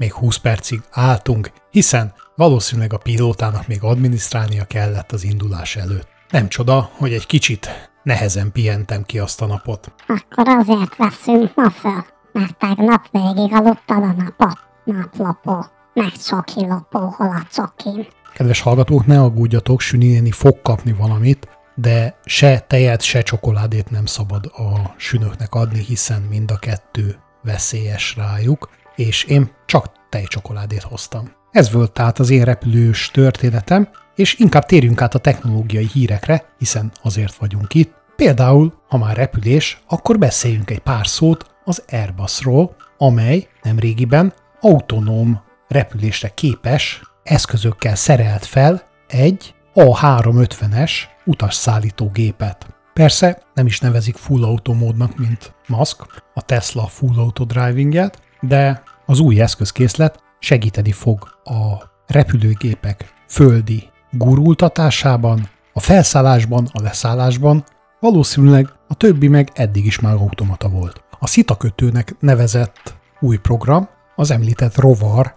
még 0.02 0.14
20 0.14 0.38
percig 0.38 0.82
álltunk, 0.92 1.52
hiszen 1.70 2.14
valószínűleg 2.36 2.94
a 2.94 2.98
pilótának 2.98 3.68
még 3.68 3.84
adminisztrálnia 3.84 4.66
kellett 4.66 5.12
az 5.12 5.24
indulás 5.24 5.76
előtt. 5.76 6.08
Nem 6.30 6.48
csoda, 6.48 6.90
hogy 6.98 7.14
egy 7.14 7.26
kicsit 7.26 7.90
nehezen 8.04 8.52
pihentem 8.52 9.04
ki 9.04 9.20
azt 9.20 9.42
a 9.42 9.46
napot. 9.46 9.94
Akkor 10.08 10.48
azért 10.48 10.96
veszünk 10.96 11.56
ma 11.56 11.70
föl. 11.70 12.06
mert 12.34 12.58
tegnap 12.58 13.08
végig 13.12 13.54
aludtad 13.54 14.04
a 14.04 14.14
napot. 14.18 14.58
Naplopó, 14.84 15.66
meg 15.94 16.12
csoki 16.28 16.66
lopó, 16.68 17.00
hol 17.00 17.28
a 17.28 17.48
csokim. 17.54 18.08
Kedves 18.34 18.62
hallgatók, 18.62 19.06
ne 19.06 19.22
aggódjatok, 19.22 19.82
Süni 19.82 20.32
fog 20.32 20.62
kapni 20.62 20.92
valamit, 20.92 21.48
de 21.76 22.20
se 22.26 22.60
tejet, 22.60 23.02
se 23.02 23.22
csokoládét 23.22 23.90
nem 23.90 24.06
szabad 24.06 24.46
a 24.46 24.94
sünöknek 24.98 25.54
adni, 25.54 25.84
hiszen 25.84 26.22
mind 26.22 26.52
a 26.52 26.58
kettő 26.58 27.16
veszélyes 27.44 28.16
rájuk, 28.16 28.70
és 29.06 29.24
én 29.24 29.52
csak 29.66 29.92
tejcsokoládét 30.10 30.82
hoztam. 30.82 31.32
Ez 31.52 31.72
volt 31.72 31.92
tehát 31.92 32.20
az 32.20 32.30
én 32.30 32.44
repülős 32.44 33.10
történetem, 33.14 33.90
és 34.16 34.40
inkább 34.40 34.66
térjünk 34.66 35.02
át 35.02 35.16
a 35.16 35.20
technológiai 35.20 35.88
hírekre, 35.94 36.46
hiszen 36.58 36.92
azért 37.02 37.36
vagyunk 37.36 37.74
itt. 37.74 37.94
Például, 38.16 38.74
ha 38.88 38.98
már 38.98 39.16
repülés, 39.16 39.82
akkor 39.88 40.18
beszéljünk 40.18 40.70
egy 40.70 40.80
pár 40.80 41.08
szót 41.08 41.46
az 41.64 41.84
Airbusról, 41.92 42.76
amely 42.98 43.48
nemrégiben 43.64 44.34
autonóm 44.60 45.42
repülésre 45.68 46.30
képes 46.30 47.02
eszközökkel 47.24 47.96
szerelt 47.96 48.46
fel 48.46 48.82
egy 49.08 49.56
A350-es 49.76 50.92
utasszállító 51.26 52.10
gépet. 52.10 52.68
Persze 52.94 53.42
nem 53.54 53.66
is 53.66 53.80
nevezik 53.80 54.16
full 54.16 54.44
automódnak, 54.44 55.18
mint 55.18 55.54
Musk, 55.68 56.06
a 56.34 56.42
Tesla 56.42 56.88
full 56.88 57.18
auto 57.18 57.46
driving 57.46 58.12
de 58.42 58.84
az 59.12 59.20
új 59.20 59.42
eszközkészlet 59.42 60.24
segíteni 60.40 60.92
fog 60.92 61.28
a 61.44 61.84
repülőgépek 62.08 63.14
földi 63.28 63.90
gurultatásában, 64.12 65.50
a 65.74 65.80
felszállásban, 65.80 66.70
a 66.74 66.82
leszállásban, 66.82 67.64
valószínűleg 68.00 68.70
a 68.88 68.94
többi 68.94 69.28
meg 69.28 69.50
eddig 69.54 69.86
is 69.86 70.00
már 70.00 70.14
automata 70.14 70.70
volt. 70.70 71.04
A 71.20 71.28
szita 71.28 71.58
kötőnek 71.58 72.16
nevezett 72.20 72.96
új 73.20 73.38
program 73.38 73.90
az 74.16 74.32
említett 74.32 74.76
rovar 74.76 75.34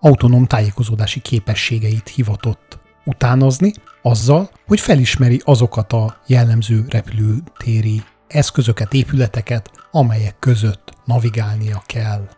autonóm 0.00 0.46
tájékozódási 0.46 1.20
képességeit 1.20 2.08
hivatott 2.08 2.78
utánozni, 3.04 3.72
azzal, 4.02 4.50
hogy 4.66 4.80
felismeri 4.80 5.40
azokat 5.44 5.92
a 5.92 6.16
jellemző 6.26 6.84
repülőtéri 6.88 8.02
eszközöket, 8.28 8.92
épületeket, 8.92 9.70
amelyek 9.90 10.38
között 10.38 10.92
navigálnia 11.04 11.82
kell. 11.86 12.28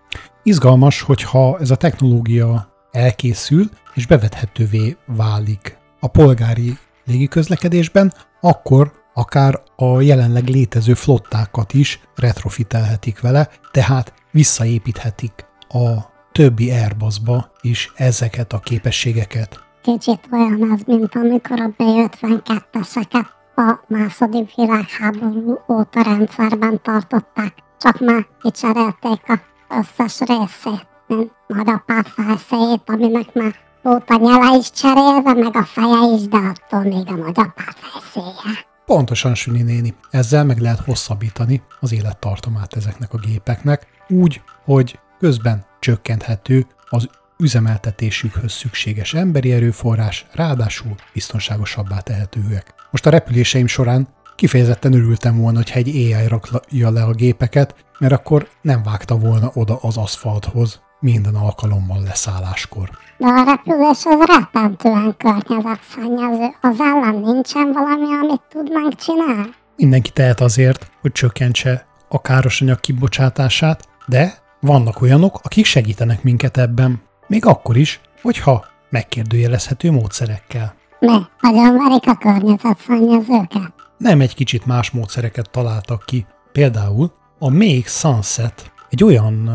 Izgalmas, 0.49 1.01
hogyha 1.03 1.59
ez 1.61 1.71
a 1.71 1.77
technológia 1.77 2.69
elkészül 2.91 3.69
és 3.95 4.07
bevethetővé 4.07 4.97
válik 5.07 5.77
a 6.01 6.07
polgári 6.07 6.79
légiközlekedésben, 7.05 8.13
akkor 8.41 8.93
akár 9.15 9.63
a 9.77 10.01
jelenleg 10.01 10.49
létező 10.49 10.95
flottákat 10.95 11.75
is 11.75 12.01
retrofitelhetik 12.15 13.21
vele, 13.21 13.49
tehát 13.73 14.13
visszaépíthetik 14.31 15.33
a 15.69 15.95
többi 16.33 16.71
Airbusba 16.71 17.51
is 17.61 17.93
ezeket 17.97 18.53
a 18.53 18.59
képességeket. 18.59 19.61
Kicsit 19.83 20.29
olyan 20.33 20.73
ez, 20.73 20.81
mint 20.87 21.15
amikor 21.15 21.61
a 21.61 21.69
B-52-eseket 21.77 23.27
a 23.57 23.79
második 23.89 24.55
világháború 24.55 25.59
óta 25.69 26.03
rendszerben 26.03 26.81
tartották, 26.83 27.55
csak 27.79 28.01
már 28.01 28.27
kicserélték 28.43 29.23
a 29.27 29.57
összes 29.71 30.19
részét, 30.19 30.87
mint 31.07 31.31
nagyapád 31.47 32.07
felszéjét, 32.07 32.83
aminek 32.87 33.35
már 33.35 33.55
volt 33.83 34.11
a 34.11 34.17
nyele 34.17 34.57
is 34.59 34.71
cserélve, 34.71 35.33
meg 35.35 35.57
a 35.57 35.65
feje 35.65 36.15
is, 36.17 36.29
de 36.29 36.37
attól 36.37 36.83
még 36.83 37.09
a 37.09 37.15
nagyapád 37.15 37.75
felszéje. 37.77 38.67
Pontosan, 38.87 39.35
Süni 39.35 39.63
néni. 39.63 39.95
Ezzel 40.11 40.45
meg 40.45 40.59
lehet 40.59 40.85
hosszabbítani 40.85 41.63
az 41.81 41.93
élettartamát 41.93 42.75
ezeknek 42.75 43.13
a 43.13 43.19
gépeknek, 43.19 43.87
úgy, 44.09 44.41
hogy 44.65 44.99
közben 45.19 45.65
csökkenthető 45.81 46.67
az 46.89 47.09
üzemeltetésükhöz 47.39 48.53
szükséges 48.53 49.15
emberi 49.15 49.53
erőforrás, 49.53 50.27
ráadásul 50.33 50.95
biztonságosabbá 51.13 51.99
tehetőek. 51.99 52.75
Most 52.91 53.07
a 53.07 53.11
repüléseim 53.11 53.67
során 53.67 54.09
kifejezetten 54.37 54.93
örültem 54.93 55.37
volna, 55.37 55.57
hogyha 55.57 55.79
egy 55.79 55.89
AI 55.89 56.27
rakja 56.27 56.91
le 56.91 57.03
a 57.03 57.13
gépeket, 57.13 57.75
mert 57.99 58.13
akkor 58.13 58.49
nem 58.63 58.83
vágta 58.83 59.19
volna 59.19 59.51
oda 59.55 59.79
az 59.83 59.97
aszfalthoz 59.97 60.81
minden 61.01 61.35
alkalommal 61.35 62.03
leszálláskor. 62.03 62.91
De 63.19 63.27
a 63.27 63.45
repülés 63.45 64.05
az 64.05 64.27
rettentően 64.27 65.17
környezetszennyező. 65.17 66.55
Az 66.61 66.81
ellen 66.81 67.21
nincsen 67.21 67.73
valami, 67.73 68.15
amit 68.23 68.43
tudnánk 68.49 68.95
csinálni? 68.95 69.51
Mindenki 69.77 70.11
tehet 70.11 70.41
azért, 70.41 70.91
hogy 71.01 71.13
csökkentse 71.13 71.87
a 72.09 72.21
károsanyag 72.21 72.81
kibocsátását, 72.81 73.89
de 74.07 74.35
vannak 74.61 75.01
olyanok, 75.01 75.41
akik 75.43 75.65
segítenek 75.65 76.23
minket 76.23 76.57
ebben. 76.57 77.03
Még 77.27 77.47
akkor 77.47 77.77
is, 77.77 78.01
hogyha 78.23 78.65
megkérdőjelezhető 78.91 79.91
módszerekkel. 79.91 80.75
Mi? 81.01 81.19
Nagyon 81.41 81.77
verik 81.77 82.07
a 82.07 82.15
környezetszennyezőket? 82.15 83.73
Nem 83.99 84.21
egy 84.21 84.35
kicsit 84.35 84.67
más 84.67 84.91
módszereket 84.91 85.51
találtak 85.51 86.03
ki. 86.07 86.27
Például 86.53 87.13
a 87.39 87.49
Make 87.49 87.87
Sunset 87.87 88.73
egy 88.91 89.05
olyan 89.05 89.51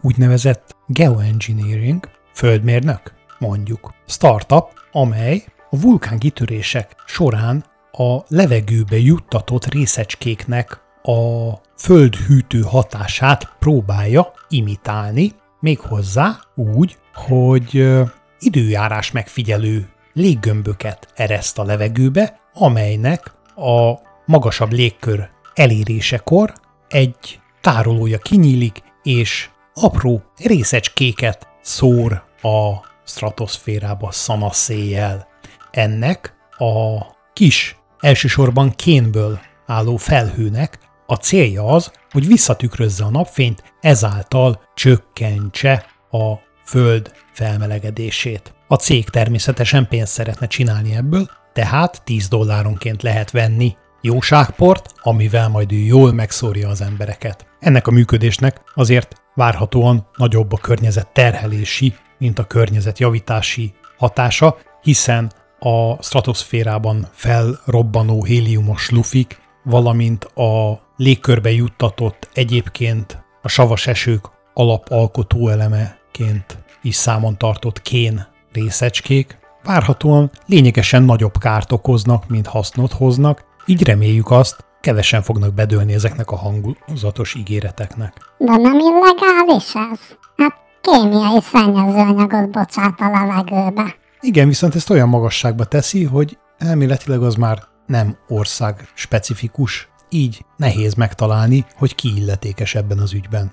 úgynevezett 0.00 0.76
geoengineering, 0.86 2.08
földmérnök, 2.34 3.12
mondjuk, 3.38 3.94
startup, 4.06 4.64
amely 4.92 5.44
a 5.70 5.80
vulkánkitörések 5.80 6.94
során 7.06 7.64
a 7.92 8.18
levegőbe 8.28 8.98
juttatott 8.98 9.66
részecskéknek 9.66 10.80
a 11.02 11.52
földhűtő 11.76 12.60
hatását 12.60 13.56
próbálja 13.58 14.32
imitálni, 14.48 15.32
méghozzá 15.60 16.38
úgy, 16.54 16.98
hogy 17.14 17.90
időjárás 18.38 19.10
megfigyelő 19.10 19.88
léggömböket 20.12 21.08
ereszt 21.14 21.58
a 21.58 21.64
levegőbe, 21.64 22.40
amelynek 22.54 23.32
a 23.56 23.92
magasabb 24.26 24.72
légkör 24.72 25.28
elérésekor 25.54 26.52
egy 26.88 27.40
tárolója 27.60 28.18
kinyílik, 28.18 28.82
és 29.02 29.50
apró 29.74 30.22
részecskéket 30.36 31.48
szór 31.62 32.22
a 32.42 32.86
stratoszférába 33.04 34.10
szanaszéjjel. 34.10 35.28
Ennek 35.70 36.34
a 36.58 36.98
kis, 37.32 37.76
elsősorban 38.00 38.70
kénből 38.70 39.40
álló 39.66 39.96
felhőnek 39.96 40.78
a 41.06 41.14
célja 41.14 41.64
az, 41.64 41.92
hogy 42.10 42.26
visszatükrözze 42.26 43.04
a 43.04 43.10
napfényt, 43.10 43.62
ezáltal 43.80 44.62
csökkentse 44.74 45.86
a 46.10 46.34
föld 46.64 47.12
felmelegedését. 47.32 48.54
A 48.68 48.74
cég 48.74 49.08
természetesen 49.08 49.88
pénzt 49.88 50.12
szeretne 50.12 50.46
csinálni 50.46 50.94
ebből, 50.94 51.30
tehát 51.52 52.02
10 52.04 52.28
dolláronként 52.28 53.02
lehet 53.02 53.30
venni 53.30 53.76
jóságport, 54.00 54.94
amivel 55.02 55.48
majd 55.48 55.72
ő 55.72 55.76
jól 55.76 56.12
megszórja 56.12 56.68
az 56.68 56.80
embereket. 56.80 57.46
Ennek 57.60 57.86
a 57.86 57.90
működésnek 57.90 58.60
azért 58.74 59.22
várhatóan 59.34 60.06
nagyobb 60.16 60.52
a 60.52 60.56
környezet 60.56 61.08
terhelési, 61.12 61.94
mint 62.18 62.38
a 62.38 62.44
környezet 62.44 62.98
javítási 62.98 63.72
hatása, 63.96 64.56
hiszen 64.82 65.32
a 65.58 66.02
stratoszférában 66.02 67.08
felrobbanó 67.12 68.24
héliumos 68.24 68.90
lufik, 68.90 69.40
valamint 69.64 70.24
a 70.24 70.80
légkörbe 70.96 71.50
juttatott 71.50 72.28
egyébként 72.34 73.24
a 73.42 73.48
savas 73.48 73.86
esők 73.86 74.30
alapalkotó 74.54 75.48
elemeként 75.48 76.58
is 76.82 76.94
számon 76.94 77.38
tartott 77.38 77.82
kén 77.82 78.26
részecskék, 78.52 79.38
várhatóan 79.62 80.30
lényegesen 80.46 81.02
nagyobb 81.02 81.38
kárt 81.38 81.72
okoznak, 81.72 82.28
mint 82.28 82.46
hasznot 82.46 82.92
hoznak, 82.92 83.44
így 83.68 83.82
reméljük 83.82 84.30
azt, 84.30 84.64
kevesen 84.80 85.22
fognak 85.22 85.54
bedőlni 85.54 85.92
ezeknek 85.94 86.30
a 86.30 86.36
hangulatos 86.36 87.34
ígéreteknek. 87.34 88.12
De 88.38 88.56
nem 88.56 88.78
illegális 88.78 89.74
ez? 89.74 89.98
Hát 90.36 90.56
kémiai 90.80 91.40
szennyezőanyagot 91.40 92.50
bocsát 92.50 93.00
a 93.00 93.10
levegőbe. 93.10 93.96
Igen, 94.20 94.48
viszont 94.48 94.74
ezt 94.74 94.90
olyan 94.90 95.08
magasságba 95.08 95.64
teszi, 95.64 96.04
hogy 96.04 96.38
elméletileg 96.58 97.22
az 97.22 97.34
már 97.34 97.62
nem 97.86 98.16
ország 98.28 98.88
specifikus, 98.94 99.88
így 100.08 100.44
nehéz 100.56 100.94
megtalálni, 100.94 101.66
hogy 101.76 101.94
ki 101.94 102.12
illetékes 102.16 102.74
ebben 102.74 102.98
az 102.98 103.12
ügyben. 103.12 103.52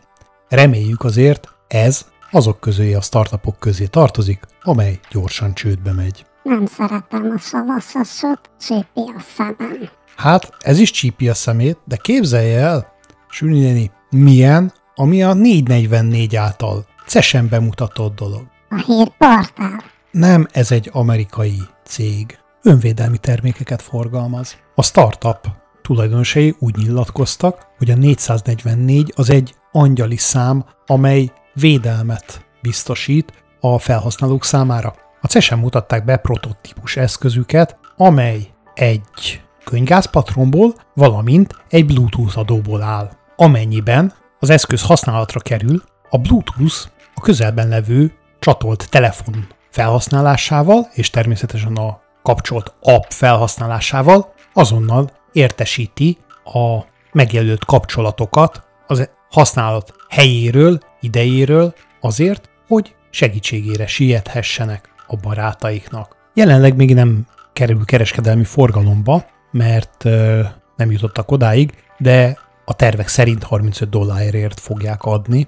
Reméljük 0.49 1.03
azért, 1.03 1.49
ez 1.67 2.05
azok 2.31 2.59
közé 2.59 2.93
a 2.93 3.01
startupok 3.01 3.59
közé 3.59 3.85
tartozik, 3.85 4.43
amely 4.61 4.99
gyorsan 5.11 5.53
csődbe 5.53 5.91
megy. 5.91 6.25
Nem 6.43 6.65
szeretem 6.65 7.33
a 7.35 7.39
savasasot, 7.39 8.39
csípi 8.59 9.13
a 9.17 9.23
szemem. 9.35 9.89
Hát, 10.15 10.53
ez 10.59 10.79
is 10.79 10.91
csípi 10.91 11.29
a 11.29 11.33
szemét, 11.33 11.77
de 11.85 11.95
képzelje 11.95 12.59
el, 12.59 12.93
Süni 13.29 13.91
milyen, 14.09 14.73
ami 14.95 15.23
a 15.23 15.33
444 15.33 16.35
által 16.35 16.85
cesen 17.07 17.49
bemutatott 17.49 18.15
dolog. 18.15 18.47
A 18.69 18.75
hírportál? 18.85 19.83
Nem, 20.11 20.47
ez 20.51 20.71
egy 20.71 20.89
amerikai 20.93 21.59
cég. 21.85 22.37
Önvédelmi 22.61 23.17
termékeket 23.17 23.81
forgalmaz. 23.81 24.57
A 24.75 24.83
startup 24.83 25.47
tulajdonosai 25.81 26.55
úgy 26.59 26.75
nyilatkoztak, 26.75 27.67
hogy 27.77 27.91
a 27.91 27.95
444 27.95 29.13
az 29.15 29.29
egy 29.29 29.55
angyali 29.71 30.17
szám, 30.17 30.65
amely 30.85 31.31
védelmet 31.53 32.45
biztosít 32.61 33.33
a 33.59 33.79
felhasználók 33.79 34.45
számára. 34.45 34.95
A 35.21 35.27
CES-en 35.27 35.59
mutatták 35.59 36.05
be 36.05 36.17
prototípus 36.17 36.97
eszközüket, 36.97 37.77
amely 37.97 38.47
egy 38.73 39.41
könyvgázpatronból, 39.65 40.73
valamint 40.93 41.55
egy 41.69 41.85
Bluetooth 41.85 42.37
adóból 42.37 42.81
áll. 42.81 43.11
Amennyiben 43.35 44.13
az 44.39 44.49
eszköz 44.49 44.81
használatra 44.81 45.39
kerül, 45.39 45.83
a 46.09 46.17
Bluetooth 46.17 46.87
a 47.15 47.21
közelben 47.21 47.67
levő 47.67 48.13
csatolt 48.39 48.89
telefon 48.89 49.47
felhasználásával, 49.69 50.89
és 50.93 51.09
természetesen 51.09 51.75
a 51.75 51.99
kapcsolt 52.23 52.73
app 52.81 53.03
felhasználásával 53.09 54.33
azonnal 54.53 55.11
értesíti 55.31 56.17
a 56.43 56.79
megjelölt 57.11 57.65
kapcsolatokat 57.65 58.63
az 58.87 59.09
használat 59.29 59.93
helyéről, 60.09 60.79
idejéről 60.99 61.73
azért, 62.01 62.49
hogy 62.67 62.95
segítségére 63.09 63.87
siethessenek 63.87 64.89
a 65.07 65.15
barátaiknak. 65.15 66.15
Jelenleg 66.33 66.75
még 66.75 66.93
nem 66.93 67.27
kerül 67.53 67.85
kereskedelmi 67.85 68.43
forgalomba, 68.43 69.25
mert 69.55 70.03
nem 70.75 70.91
jutottak 70.91 71.31
odáig, 71.31 71.73
de 71.97 72.37
a 72.65 72.73
tervek 72.73 73.07
szerint 73.07 73.43
35 73.43 73.89
dollárért 73.89 74.59
fogják 74.59 75.03
adni, 75.03 75.47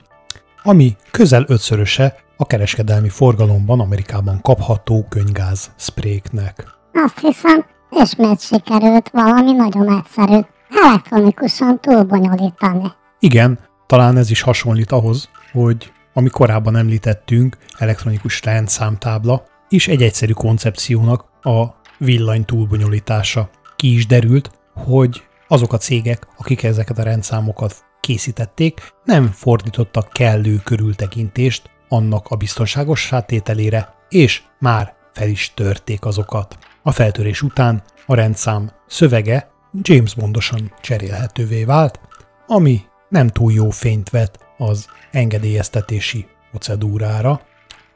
ami 0.64 0.96
közel 1.12 1.46
ötszöröse 1.48 2.16
a 2.38 2.46
kereskedelmi 2.46 3.10
forgalomban 3.10 3.80
Amerikában 3.80 4.42
kapható 4.42 5.06
könygáz 5.10 5.72
spréknek. 5.78 6.66
Azt 6.94 7.20
hiszem, 7.20 7.66
ismét 7.90 8.42
sikerült 8.42 9.10
valami 9.10 9.52
nagyon 9.52 9.98
egyszerű, 9.98 10.40
elektronikusan 10.84 11.80
túlbonyolítani. 11.82 12.92
Igen, 13.20 13.60
talán 13.86 14.18
ez 14.18 14.30
is 14.30 14.42
hasonlít 14.42 14.92
ahhoz, 14.92 15.30
hogy 15.52 15.92
ami 16.14 16.30
korábban 16.30 16.76
említettünk, 16.76 17.58
elektronikus 17.78 18.44
rendszámtábla, 18.44 19.44
és 19.70 19.88
egy 19.88 20.02
egyszerű 20.02 20.32
koncepciónak 20.32 21.26
a 21.42 21.66
villany 21.98 22.46
túlbonyolítása. 22.46 23.50
Ki 23.78 23.94
is 23.94 24.06
derült, 24.06 24.52
hogy 24.74 25.24
azok 25.48 25.74
a 25.74 25.78
cégek, 25.78 26.28
akik 26.38 26.64
ezeket 26.64 26.98
a 26.98 27.04
rendszámokat 27.04 27.86
készítették, 28.02 28.94
nem 29.04 29.32
fordítottak 29.32 30.10
kellő 30.10 30.56
körültekintést 30.64 31.70
annak 31.90 32.28
a 32.28 32.36
biztonságos 32.36 33.00
sátételére, 33.00 33.94
és 34.10 34.44
már 34.60 34.94
fel 35.14 35.28
is 35.28 35.52
törték 35.54 36.06
azokat. 36.06 36.58
A 36.84 36.92
feltörés 36.92 37.42
után 37.42 37.84
a 38.06 38.16
rendszám 38.16 38.72
szövege 38.88 39.50
James 39.82 40.16
Bondosan 40.16 40.74
cserélhetővé 40.82 41.64
vált, 41.64 42.00
ami 42.48 42.82
nem 43.10 43.28
túl 43.28 43.52
jó 43.52 43.70
fényt 43.70 44.10
vet 44.10 44.40
az 44.58 44.88
engedélyeztetési 45.12 46.28
procedúrára. 46.50 47.42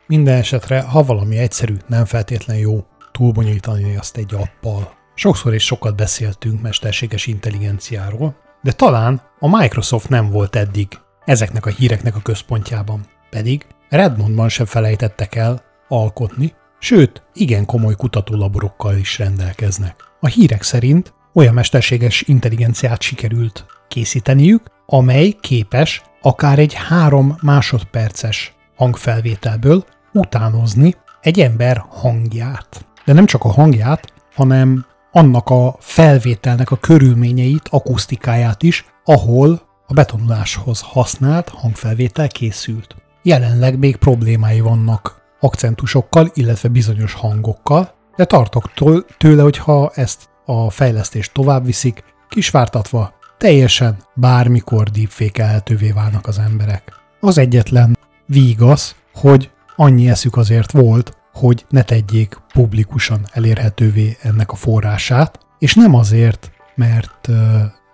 Minden 0.08 0.38
esetre, 0.38 0.82
ha 0.82 1.04
valami 1.04 1.38
egyszerű, 1.38 1.76
nem 1.88 2.06
feltétlen 2.06 2.58
jó 2.58 2.86
túlbonyolítani 3.12 3.96
azt 3.96 4.18
egy 4.18 4.34
appal. 4.34 5.00
Sokszor 5.22 5.54
és 5.54 5.64
sokat 5.64 5.96
beszéltünk 5.96 6.62
mesterséges 6.62 7.28
intelligenciáról, 7.28 8.36
de 8.62 8.72
talán 8.72 9.22
a 9.40 9.58
Microsoft 9.58 10.10
nem 10.10 10.30
volt 10.30 10.56
eddig 10.56 10.88
ezeknek 11.26 11.66
a 11.66 11.70
híreknek 11.70 12.16
a 12.16 12.22
központjában. 12.22 13.06
Pedig 13.30 13.66
Redmondban 13.90 14.50
sem 14.50 14.66
felejtettek 14.66 15.36
el 15.36 15.64
alkotni, 15.88 16.54
sőt, 16.80 17.24
igen 17.34 17.66
komoly 17.66 17.96
kutatólaborokkal 17.96 18.96
is 18.96 19.18
rendelkeznek. 19.18 19.96
A 20.20 20.28
hírek 20.28 20.64
szerint 20.64 21.14
olyan 21.34 21.54
mesterséges 21.54 22.22
intelligenciát 22.22 23.02
sikerült 23.02 23.66
készíteniük, 23.88 24.66
amely 24.86 25.36
képes 25.42 26.02
akár 26.22 26.60
egy 26.60 26.74
három 26.74 27.38
másodperces 27.42 28.56
hangfelvételből 28.76 29.86
utánozni 30.14 30.96
egy 31.22 31.40
ember 31.40 31.86
hangját. 31.90 32.86
De 33.06 33.14
nem 33.14 33.26
csak 33.26 33.44
a 33.44 33.52
hangját, 33.52 34.14
hanem 34.34 34.90
annak 35.12 35.50
a 35.50 35.76
felvételnek 35.80 36.72
a 36.72 36.76
körülményeit, 36.76 37.68
akusztikáját 37.70 38.64
is, 38.64 38.86
ahol 39.06 39.62
a 39.88 39.94
betonuláshoz 39.94 40.82
használt 40.82 41.50
hangfelvétel 41.50 42.28
készült. 42.28 42.96
Jelenleg 43.24 43.78
még 43.78 43.96
problémái 43.96 44.60
vannak 44.60 45.22
akcentusokkal, 45.40 46.32
illetve 46.34 46.70
bizonyos 46.70 47.14
hangokkal, 47.14 47.94
de 48.16 48.26
tartok 48.26 48.72
tőle, 49.18 49.42
hogy 49.42 49.58
ha 49.58 49.92
ezt 49.96 50.30
a 50.46 50.70
fejlesztést 50.70 51.34
tovább 51.34 51.66
viszik, 51.66 52.04
kisvártatva 52.30 53.14
teljesen 53.38 53.98
bármikor 54.16 54.90
deepfake 54.90 55.64
válnak 55.94 56.28
az 56.28 56.40
emberek. 56.40 56.94
Az 57.20 57.38
egyetlen 57.38 57.98
vígasz, 58.26 58.96
hogy 59.14 59.52
annyi 59.76 60.10
eszük 60.10 60.38
azért 60.38 60.72
volt, 60.72 61.18
hogy 61.34 61.66
ne 61.70 61.82
tegyék 61.82 62.38
publikusan 62.54 63.20
elérhetővé 63.32 64.18
ennek 64.22 64.52
a 64.52 64.56
forrását, 64.56 65.40
és 65.60 65.74
nem 65.74 65.96
azért, 65.96 66.52
mert 66.76 67.28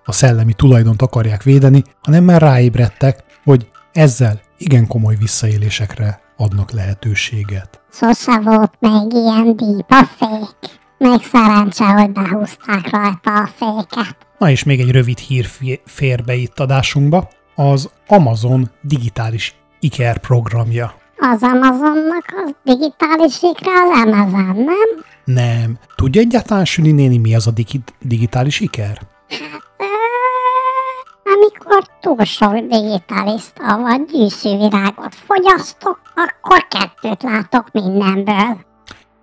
a 0.06 0.12
szellemi 0.12 0.54
tulajdont 0.54 1.02
akarják 1.02 1.44
védeni, 1.44 1.84
hanem 2.02 2.24
már 2.24 2.42
ráébredtek, 2.42 3.24
hogy 3.44 3.70
ezzel 3.94 4.42
igen 4.58 4.88
komoly 4.88 5.16
visszaélésekre 5.16 6.20
adnak 6.38 6.72
lehetőséget. 6.72 7.82
Sose 7.92 8.40
volt 8.40 8.74
még 8.80 9.14
ilyen 9.14 9.56
deepfake. 9.56 10.70
Még 10.98 11.22
szerencse, 11.32 11.86
hogy 11.86 12.12
behúzták 12.12 12.90
rajta 12.90 13.32
a 13.32 13.48
féket. 13.56 14.18
Na 14.38 14.50
és 14.50 14.64
még 14.64 14.80
egy 14.80 14.92
rövid 14.92 15.18
hír 15.18 15.50
fér 15.86 16.24
be 16.24 16.34
itt 16.36 16.60
adásunkba. 16.60 17.30
Az 17.56 17.90
Amazon 18.08 18.72
digitális 18.82 19.56
IKER 19.80 20.18
programja. 20.18 20.94
Az 21.20 21.44
Amazonnak 21.44 22.26
az 22.46 22.54
digitális 22.64 23.42
ikre 23.42 23.72
az 23.72 24.02
Amazon, 24.04 24.56
nem? 24.56 25.04
Nem. 25.24 25.78
Tudja 25.96 26.22
egyáltalán 26.22 26.66
Süni 26.66 26.92
néni, 26.92 27.18
mi 27.18 27.36
az 27.36 27.48
a 27.48 27.52
digi- 27.52 27.84
digitális 28.02 28.60
iker? 28.60 29.02
Hát, 29.78 31.36
amikor 31.36 31.88
túl 32.02 32.24
sok 32.24 32.54
digitalista 32.54 33.78
vagy 33.78 34.06
gyűjtővirágot 34.06 35.16
fogyasztok, 35.16 36.00
akkor 36.16 36.68
kettőt 36.68 37.24
látok 37.24 37.72
mindenből. 37.72 38.66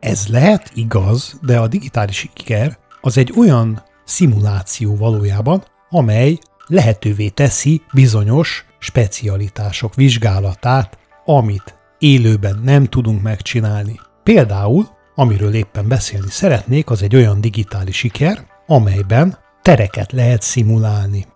Ez 0.00 0.26
lehet 0.28 0.70
igaz, 0.74 1.38
de 1.42 1.59
a 1.59 1.68
digitális 1.68 2.30
iker 2.35 2.78
az 3.00 3.18
egy 3.18 3.33
olyan 3.37 3.83
szimuláció 4.04 4.96
valójában, 4.96 5.62
amely 5.90 6.38
lehetővé 6.66 7.28
teszi 7.28 7.83
bizonyos 7.92 8.64
specialitások 8.78 9.94
vizsgálatát, 9.94 10.98
amit 11.24 11.74
élőben 11.98 12.61
nem 12.64 12.85
tudunk 12.85 13.22
megcsinálni. 13.22 14.00
Például, 14.22 14.88
amiről 15.14 15.54
éppen 15.54 15.88
beszélni 15.88 16.30
szeretnék, 16.30 16.90
az 16.90 17.02
egy 17.02 17.14
olyan 17.16 17.40
digitális 17.40 17.96
siker, 17.96 18.46
amelyben 18.66 19.38
tereket 19.62 20.12
lehet 20.12 20.42
szimulálni. 20.42 21.26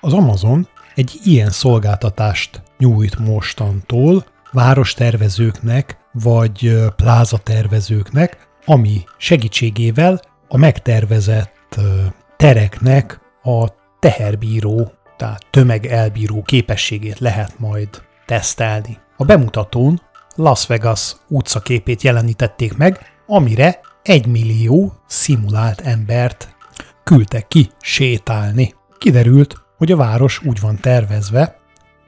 Az 0.00 0.12
Amazon 0.12 0.68
egy 0.94 1.20
ilyen 1.24 1.50
szolgáltatást 1.50 2.62
nyújt 2.78 3.18
mostantól 3.18 4.24
várostervezőknek 4.52 5.98
vagy 6.12 6.76
plázatervezőknek, 6.96 8.48
ami 8.64 9.04
segítségével 9.18 10.20
a 10.48 10.56
megtervezett 10.56 11.80
tereknek 12.36 13.20
a 13.42 13.68
teherbíró, 13.98 14.92
tehát 15.16 15.46
tömegelbíró 15.50 16.42
képességét 16.42 17.18
lehet 17.18 17.58
majd 17.58 17.88
tesztelni. 18.26 18.98
A 19.16 19.24
bemutatón 19.24 20.00
Las 20.34 20.66
Vegas 20.66 21.16
utcaképét 21.28 22.02
jelenítették 22.02 22.76
meg, 22.76 22.98
amire 23.26 23.80
egy 24.02 24.26
millió 24.26 24.92
szimulált 25.06 25.80
embert 25.80 26.56
küldtek 27.04 27.48
ki 27.48 27.70
sétálni. 27.80 28.74
Kiderült, 28.98 29.54
hogy 29.76 29.92
a 29.92 29.96
város 29.96 30.42
úgy 30.44 30.60
van 30.60 30.78
tervezve, 30.80 31.56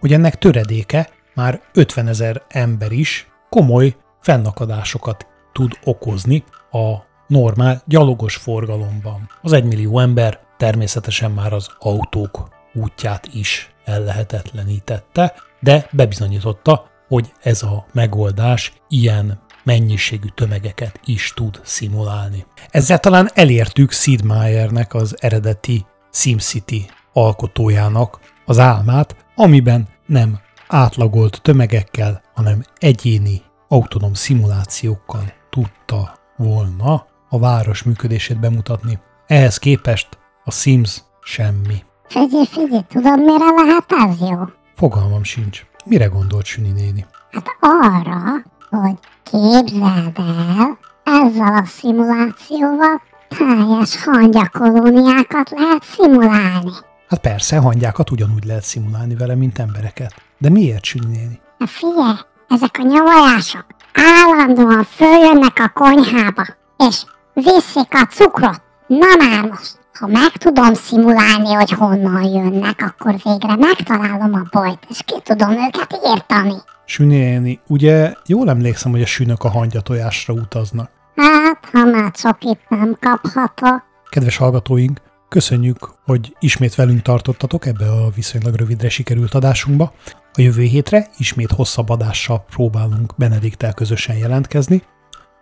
hogy 0.01 0.13
ennek 0.13 0.39
töredéke 0.39 1.09
már 1.35 1.61
50 1.73 2.09
ezer 2.09 2.43
ember 2.49 2.93
is 2.93 3.29
komoly 3.49 3.97
fennakadásokat 4.21 5.27
tud 5.53 5.73
okozni 5.85 6.45
a 6.71 6.95
normál 7.27 7.83
gyalogos 7.87 8.37
forgalomban. 8.37 9.31
Az 9.43 9.53
egymillió 9.53 9.99
ember 9.99 10.41
természetesen 10.57 11.31
már 11.31 11.53
az 11.53 11.69
autók 11.79 12.49
útját 12.73 13.27
is 13.33 13.75
ellehetetlenítette, 13.85 15.35
de 15.61 15.89
bebizonyította, 15.93 16.95
hogy 17.09 17.33
ez 17.43 17.63
a 17.63 17.87
megoldás 17.93 18.73
ilyen 18.89 19.41
mennyiségű 19.65 20.29
tömegeket 20.35 21.01
is 21.05 21.33
tud 21.35 21.61
szimulálni. 21.65 22.47
Ezzel 22.71 22.99
talán 22.99 23.31
elértük 23.35 23.93
Sid 23.93 24.25
Meiernek 24.25 24.95
az 24.95 25.15
eredeti 25.19 25.87
SimCity 26.13 26.91
alkotójának 27.13 28.21
az 28.45 28.59
álmát, 28.59 29.17
amiben 29.35 29.89
nem 30.07 30.39
átlagolt 30.69 31.41
tömegekkel, 31.43 32.23
hanem 32.35 32.63
egyéni 32.79 33.43
autonóm 33.69 34.15
szimulációkkal 34.15 35.33
tudta 35.51 36.19
volna 36.37 37.07
a 37.29 37.39
város 37.39 37.83
működését 37.83 38.41
bemutatni. 38.41 38.99
Ehhez 39.27 39.59
képest 39.59 40.09
a 40.45 40.51
Sims 40.51 41.03
semmi. 41.23 41.85
Figyelj, 42.09 42.47
figyelj, 42.47 42.83
tudod 42.89 43.19
mire 43.19 43.65
lehet 43.65 43.85
ez 43.89 44.21
jó? 44.21 44.39
Fogalmam 44.75 45.23
sincs. 45.23 45.67
Mire 45.87 46.07
gondolt 46.07 46.45
Süni 46.45 46.71
néni? 46.71 47.07
Hát 47.31 47.47
arra, 47.61 48.43
hogy 48.71 48.99
képzeld 49.23 50.19
el, 50.19 50.79
ezzel 51.05 51.55
a 51.55 51.65
szimulációval 51.65 53.03
teljes 53.29 54.05
hangyakolóniákat 54.05 55.51
lehet 55.51 55.83
szimulálni. 55.83 56.71
Hát 57.09 57.21
persze, 57.21 57.59
hangyákat 57.59 58.11
ugyanúgy 58.11 58.45
lehet 58.45 58.63
szimulálni 58.63 59.15
vele, 59.15 59.35
mint 59.35 59.59
embereket. 59.59 60.15
De 60.39 60.51
miért, 60.51 60.85
Süni 60.85 61.07
néni? 61.07 61.41
Na 61.59 61.67
figyelj, 61.67 62.17
ezek 62.49 62.77
a 62.79 62.83
nyavajások 62.83 63.67
állandóan 63.93 64.85
följönnek 64.85 65.59
a 65.59 65.69
konyhába, 65.69 66.47
és 66.77 67.05
viszik 67.33 67.95
a 67.95 68.07
cukrot. 68.11 68.63
Na 68.87 69.07
már 69.19 69.49
most, 69.49 69.79
ha 69.99 70.07
meg 70.07 70.31
tudom 70.31 70.75
szimulálni, 70.75 71.53
hogy 71.53 71.71
honnan 71.71 72.23
jönnek, 72.23 72.81
akkor 72.81 73.15
végre 73.25 73.57
megtalálom 73.57 74.35
a 74.35 74.59
bajt, 74.59 74.79
és 74.89 75.01
ki 75.07 75.15
tudom 75.23 75.51
őket 75.51 76.01
írtani. 76.07 76.55
Süni 76.85 77.17
néni, 77.17 77.61
ugye 77.67 78.13
jól 78.27 78.49
emlékszem, 78.49 78.93
hogy 78.93 79.03
a 79.03 79.07
sünök 79.07 79.45
a 79.45 79.49
hangyatojásra 79.49 80.35
utaznak. 80.35 80.91
Hát, 81.17 81.69
ha 81.73 81.85
már 81.85 82.11
csokit 82.11 82.61
nem 82.69 82.97
kaphatok. 83.01 83.83
Kedves 84.11 84.37
hallgatóink, 84.37 85.01
köszönjük, 85.29 85.79
hogy 86.05 86.37
ismét 86.41 86.75
velünk 86.75 87.03
tartottatok 87.03 87.67
ebbe 87.67 87.91
a 87.91 88.11
viszonylag 88.15 88.55
rövidre 88.55 88.89
sikerült 88.89 89.35
adásunkba. 89.35 89.93
A 90.33 90.41
jövő 90.41 90.63
hétre 90.63 91.07
ismét 91.19 91.51
hosszabb 91.51 91.89
adással 91.89 92.45
próbálunk 92.51 93.13
Benediktel 93.17 93.75
közösen 93.75 94.17
jelentkezni. 94.17 94.83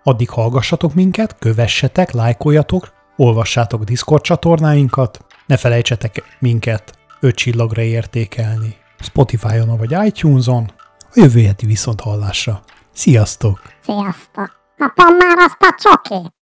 Addig 0.03 0.31
hallgassatok 0.31 0.95
minket, 0.95 1.37
kövessetek, 1.39 2.13
lájkoljatok, 2.13 2.93
olvassátok 3.17 3.83
Discord 3.85 4.23
csatornáinkat, 4.23 5.25
ne 5.47 5.57
felejtsetek 5.57 6.37
minket 6.39 6.99
5 7.21 7.35
csillagra 7.35 7.83
értékelni 7.83 8.77
Spotify-on 8.99 9.77
vagy 9.77 10.07
iTunes-on. 10.07 10.73
A 10.99 11.13
jövő 11.15 11.45
heti 11.45 11.67
viszont 11.67 12.01
hallásra. 12.01 12.61
Sziasztok! 12.93 13.61
Sziasztok! 13.83 14.63
Kapom 14.77 15.17
már 15.17 15.37
azt 15.39 15.57
a 15.59 15.75
csokit! 15.83 16.33